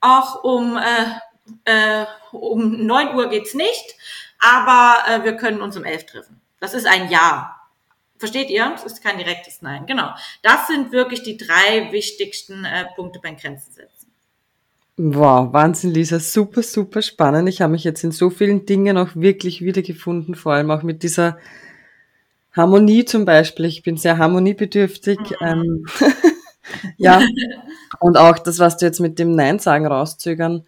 auch 0.00 0.44
um, 0.44 0.76
äh, 0.76 1.06
äh, 1.64 2.04
um 2.32 2.86
neun 2.86 3.14
Uhr 3.14 3.28
geht's 3.28 3.54
nicht, 3.54 3.96
aber 4.38 4.96
äh, 5.08 5.24
wir 5.24 5.36
können 5.36 5.60
uns 5.60 5.76
um 5.76 5.84
elf 5.84 6.06
treffen. 6.06 6.40
Das 6.60 6.74
ist 6.74 6.86
ein 6.86 7.10
Ja. 7.10 7.60
Versteht 8.16 8.48
ihr? 8.48 8.70
Das 8.70 8.84
ist 8.84 9.02
kein 9.02 9.18
direktes 9.18 9.60
Nein. 9.60 9.86
Genau. 9.86 10.10
Das 10.42 10.68
sind 10.68 10.92
wirklich 10.92 11.22
die 11.24 11.36
drei 11.36 11.90
wichtigsten 11.90 12.64
äh, 12.64 12.86
Punkte 12.94 13.18
beim 13.20 13.36
Grenzen 13.36 13.72
setzen. 13.72 14.04
Wow, 14.96 15.52
Wahnsinn, 15.52 15.92
Lisa. 15.92 16.20
Super, 16.20 16.62
super 16.62 17.02
spannend. 17.02 17.48
Ich 17.48 17.60
habe 17.60 17.72
mich 17.72 17.82
jetzt 17.82 18.04
in 18.04 18.12
so 18.12 18.30
vielen 18.30 18.64
Dingen 18.64 18.96
auch 18.96 19.08
wirklich 19.14 19.60
wiedergefunden, 19.62 20.36
vor 20.36 20.52
allem 20.52 20.70
auch 20.70 20.84
mit 20.84 21.02
dieser 21.02 21.36
Harmonie 22.52 23.04
zum 23.04 23.24
Beispiel. 23.24 23.64
Ich 23.64 23.82
bin 23.82 23.96
sehr 23.96 24.18
harmoniebedürftig. 24.18 25.18
Mhm. 25.18 25.46
Ähm, 25.46 25.86
ja, 26.96 27.20
und 27.98 28.16
auch 28.16 28.38
das, 28.38 28.60
was 28.60 28.76
du 28.76 28.86
jetzt 28.86 29.00
mit 29.00 29.18
dem 29.18 29.34
Nein 29.34 29.58
sagen 29.58 29.86
rauszögern, 29.86 30.64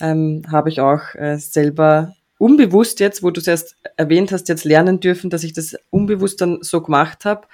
ähm, 0.00 0.42
habe 0.50 0.68
ich 0.68 0.80
auch 0.80 1.14
äh, 1.14 1.38
selber 1.38 2.14
unbewusst 2.38 3.00
jetzt, 3.00 3.22
wo 3.22 3.30
du 3.30 3.40
es 3.40 3.46
erst 3.46 3.76
erwähnt 3.96 4.32
hast, 4.32 4.48
jetzt 4.48 4.64
lernen 4.64 5.00
dürfen, 5.00 5.30
dass 5.30 5.44
ich 5.44 5.52
das 5.52 5.76
unbewusst 5.90 6.40
dann 6.40 6.58
so 6.60 6.82
gemacht 6.82 7.24
habe, 7.24 7.46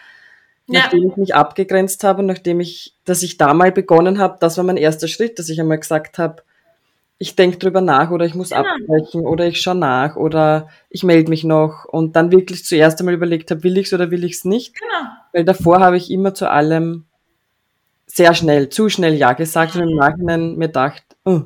ja. 0.67 0.81
nachdem 0.81 1.09
ich 1.09 1.17
mich 1.17 1.35
abgegrenzt 1.35 2.03
habe 2.05 2.21
und 2.21 2.27
nachdem 2.27 2.61
ich, 2.61 2.95
dass 3.05 3.23
ich 3.23 3.39
da 3.39 3.55
mal 3.55 3.73
begonnen 3.73 4.19
habe, 4.19 4.39
das 4.41 4.57
war 4.57 4.65
mein 4.65 4.77
erster 4.77 5.09
Schritt, 5.09 5.39
dass 5.39 5.49
ich 5.49 5.61
einmal 5.61 5.79
gesagt 5.79 6.19
habe, 6.19 6.43
ich 7.19 7.37
denke 7.37 7.59
drüber 7.59 7.81
nach 7.81 8.11
oder 8.11 8.25
ich 8.27 8.35
muss 8.35 8.51
genau. 8.51 8.65
abbrechen 8.65 9.25
oder 9.25 9.47
ich 9.47 9.61
schaue 9.61 9.77
nach 9.77 10.17
oder 10.17 10.69
ich 10.91 11.05
melde 11.05 11.31
mich 11.31 11.45
noch 11.45 11.85
und 11.85 12.17
dann 12.17 12.33
wirklich 12.33 12.65
zuerst 12.65 12.99
einmal 12.99 13.15
überlegt 13.15 13.53
habe, 13.53 13.63
will 13.63 13.79
ich 13.79 13.87
es 13.87 13.93
oder 13.93 14.11
will 14.11 14.25
ich 14.25 14.33
es 14.33 14.45
nicht. 14.45 14.75
Genau. 14.75 15.11
Weil 15.33 15.45
davor 15.45 15.79
habe 15.79 15.97
ich 15.97 16.11
immer 16.11 16.35
zu 16.35 16.51
allem 16.51 17.05
sehr 18.07 18.35
schnell, 18.35 18.71
zu 18.71 18.89
schnell 18.89 19.15
Ja 19.15 19.35
gesagt 19.35 19.77
und 19.77 19.83
im 19.89 19.97
Nachhinein 19.97 20.57
mir 20.57 20.67
gedacht, 20.67 21.05
oh, 21.25 21.43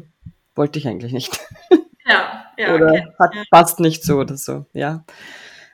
wollte 0.56 0.78
ich 0.78 0.88
eigentlich 0.88 1.12
nicht. 1.12 1.38
Ja, 2.06 2.46
ja. 2.58 2.74
oder 2.74 2.88
okay. 2.88 3.06
hat, 3.18 3.34
passt 3.50 3.80
nicht 3.80 4.04
so 4.04 4.18
oder 4.18 4.36
so, 4.36 4.66
ja. 4.72 5.04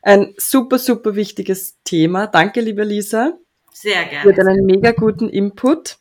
Ein 0.03 0.35
super, 0.37 0.79
super 0.79 1.15
wichtiges 1.15 1.79
Thema. 1.85 2.27
Danke, 2.27 2.61
liebe 2.61 2.83
Lisa. 2.83 3.35
Sehr 3.73 4.05
gerne. 4.05 4.23
Für 4.23 4.35
deinen 4.35 4.67
mega 4.67 4.91
guten 4.91 5.29
Input 5.29 5.99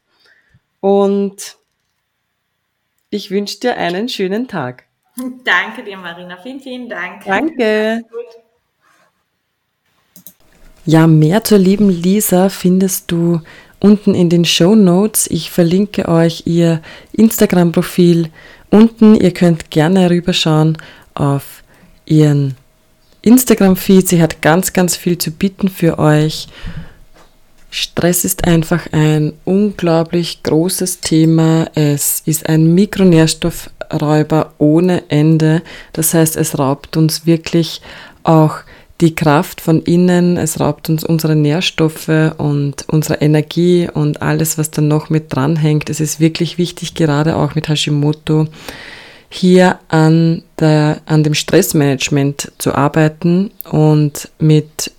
und 0.79 1.57
ich 3.11 3.29
wünsche 3.29 3.59
dir 3.59 3.77
einen 3.77 4.09
schönen 4.09 4.47
Tag. 4.47 4.85
Danke 5.43 5.83
dir, 5.83 5.97
Marina. 5.97 6.37
Vielen, 6.37 6.59
vielen 6.59 6.89
Dank. 6.89 7.25
Danke. 7.25 8.01
Ja, 10.85 11.05
mehr 11.05 11.43
zur 11.43 11.59
lieben 11.59 11.89
Lisa 11.89 12.49
findest 12.49 13.11
du 13.11 13.41
unten 13.79 14.15
in 14.15 14.29
den 14.29 14.45
Show 14.45 14.73
Notes. 14.75 15.27
Ich 15.29 15.51
verlinke 15.51 16.07
euch 16.07 16.43
ihr 16.45 16.81
Instagram-Profil 17.13 18.31
unten. 18.71 19.15
Ihr 19.15 19.31
könnt 19.31 19.69
gerne 19.69 20.09
rüberschauen 20.09 20.77
auf 21.13 21.63
ihren 22.05 22.55
Instagram-Feed. 23.21 24.07
Sie 24.07 24.21
hat 24.21 24.41
ganz, 24.41 24.73
ganz 24.73 24.95
viel 24.95 25.17
zu 25.17 25.31
bieten 25.31 25.69
für 25.69 25.99
euch. 25.99 26.47
Stress 27.69 28.25
ist 28.25 28.47
einfach 28.47 28.87
ein 28.91 29.33
unglaublich 29.45 30.43
großes 30.43 30.99
Thema. 30.99 31.67
Es 31.73 32.21
ist 32.25 32.49
ein 32.49 32.73
Mikronährstoffräuber 32.73 34.53
ohne 34.57 35.09
Ende. 35.09 35.61
Das 35.93 36.13
heißt, 36.13 36.35
es 36.35 36.59
raubt 36.59 36.97
uns 36.97 37.25
wirklich 37.25 37.81
auch 38.23 38.57
die 39.01 39.15
Kraft 39.15 39.61
von 39.61 39.81
innen, 39.81 40.37
es 40.37 40.59
raubt 40.59 40.89
uns 40.89 41.03
unsere 41.03 41.35
Nährstoffe 41.35 42.33
und 42.37 42.85
unsere 42.87 43.15
Energie 43.15 43.89
und 43.91 44.21
alles, 44.21 44.57
was 44.57 44.69
dann 44.69 44.87
noch 44.87 45.09
mit 45.09 45.35
dranhängt. 45.35 45.89
Es 45.89 45.99
ist 45.99 46.19
wirklich 46.19 46.57
wichtig, 46.59 46.93
gerade 46.93 47.35
auch 47.35 47.55
mit 47.55 47.67
Hashimoto, 47.67 48.47
hier 49.29 49.79
an, 49.87 50.43
der, 50.59 51.01
an 51.05 51.23
dem 51.23 51.33
Stressmanagement 51.33 52.51
zu 52.57 52.75
arbeiten 52.75 53.51
und 53.71 54.29
mit 54.39 54.91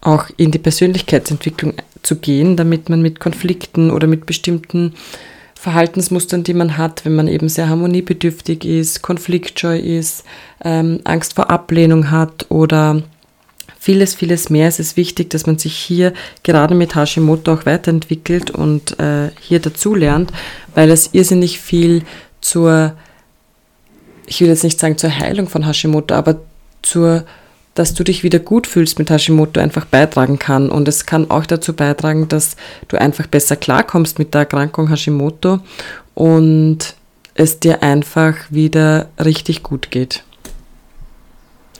auch 0.00 0.26
in 0.36 0.50
die 0.50 0.58
Persönlichkeitsentwicklung 0.58 1.72
zu 2.02 2.16
gehen, 2.16 2.56
damit 2.56 2.88
man 2.88 3.02
mit 3.02 3.18
Konflikten 3.20 3.90
oder 3.90 4.06
mit 4.06 4.26
bestimmten 4.26 4.94
Verhaltensmustern, 5.54 6.44
die 6.44 6.52
man 6.52 6.76
hat, 6.76 7.06
wenn 7.06 7.14
man 7.14 7.26
eben 7.26 7.48
sehr 7.48 7.70
harmoniebedürftig 7.70 8.66
ist, 8.66 9.00
konfliktscheu 9.00 9.78
ist, 9.78 10.24
ähm, 10.62 11.00
Angst 11.04 11.34
vor 11.34 11.50
Ablehnung 11.50 12.10
hat 12.10 12.46
oder 12.50 13.02
vieles, 13.78 14.14
vieles 14.14 14.50
mehr. 14.50 14.68
Es 14.68 14.78
ist 14.78 14.96
wichtig, 14.96 15.30
dass 15.30 15.46
man 15.46 15.58
sich 15.58 15.76
hier 15.76 16.12
gerade 16.42 16.74
mit 16.74 16.94
Hashimoto 16.94 17.52
auch 17.52 17.66
weiterentwickelt 17.66 18.50
und 18.50 18.98
äh, 18.98 19.30
hier 19.40 19.60
dazulernt, 19.60 20.32
weil 20.74 20.90
es 20.90 21.10
irrsinnig 21.12 21.60
viel 21.60 22.02
zur, 22.40 22.94
ich 24.26 24.40
will 24.40 24.48
jetzt 24.48 24.64
nicht 24.64 24.80
sagen 24.80 24.98
zur 24.98 25.16
Heilung 25.16 25.48
von 25.48 25.66
Hashimoto, 25.66 26.14
aber 26.14 26.40
zur 26.82 27.24
dass 27.74 27.92
du 27.92 28.04
dich 28.04 28.22
wieder 28.22 28.38
gut 28.38 28.66
fühlst 28.66 28.98
mit 28.98 29.10
Hashimoto 29.10 29.60
einfach 29.60 29.84
beitragen 29.84 30.38
kann. 30.38 30.70
Und 30.70 30.88
es 30.88 31.06
kann 31.06 31.30
auch 31.30 31.44
dazu 31.44 31.74
beitragen, 31.74 32.28
dass 32.28 32.56
du 32.88 33.00
einfach 33.00 33.26
besser 33.26 33.56
klarkommst 33.56 34.18
mit 34.18 34.32
der 34.32 34.42
Erkrankung 34.42 34.88
Hashimoto 34.88 35.60
und 36.14 36.94
es 37.34 37.58
dir 37.58 37.82
einfach 37.82 38.36
wieder 38.50 39.08
richtig 39.22 39.62
gut 39.64 39.90
geht. 39.90 40.22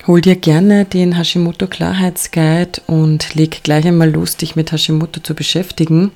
Hol 0.07 0.21
dir 0.21 0.37
gerne 0.37 0.85
den 0.85 1.17
Hashimoto 1.17 1.67
Klarheitsguide 1.67 2.83
und 2.87 3.35
leg 3.35 3.63
gleich 3.63 3.87
einmal 3.87 4.11
los, 4.11 4.37
dich 4.37 4.55
mit 4.55 4.71
Hashimoto 4.71 5.21
zu 5.21 5.35
beschäftigen. 5.35 6.11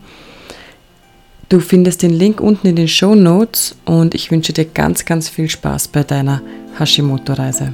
Du 1.48 1.60
findest 1.60 2.02
den 2.02 2.12
Link 2.12 2.42
unten 2.42 2.66
in 2.66 2.76
den 2.76 2.88
Show 2.88 3.14
Notes 3.14 3.76
und 3.86 4.14
ich 4.14 4.30
wünsche 4.30 4.52
dir 4.52 4.66
ganz, 4.66 5.06
ganz 5.06 5.30
viel 5.30 5.48
Spaß 5.48 5.88
bei 5.88 6.02
deiner 6.02 6.42
Hashimoto-Reise. 6.78 7.72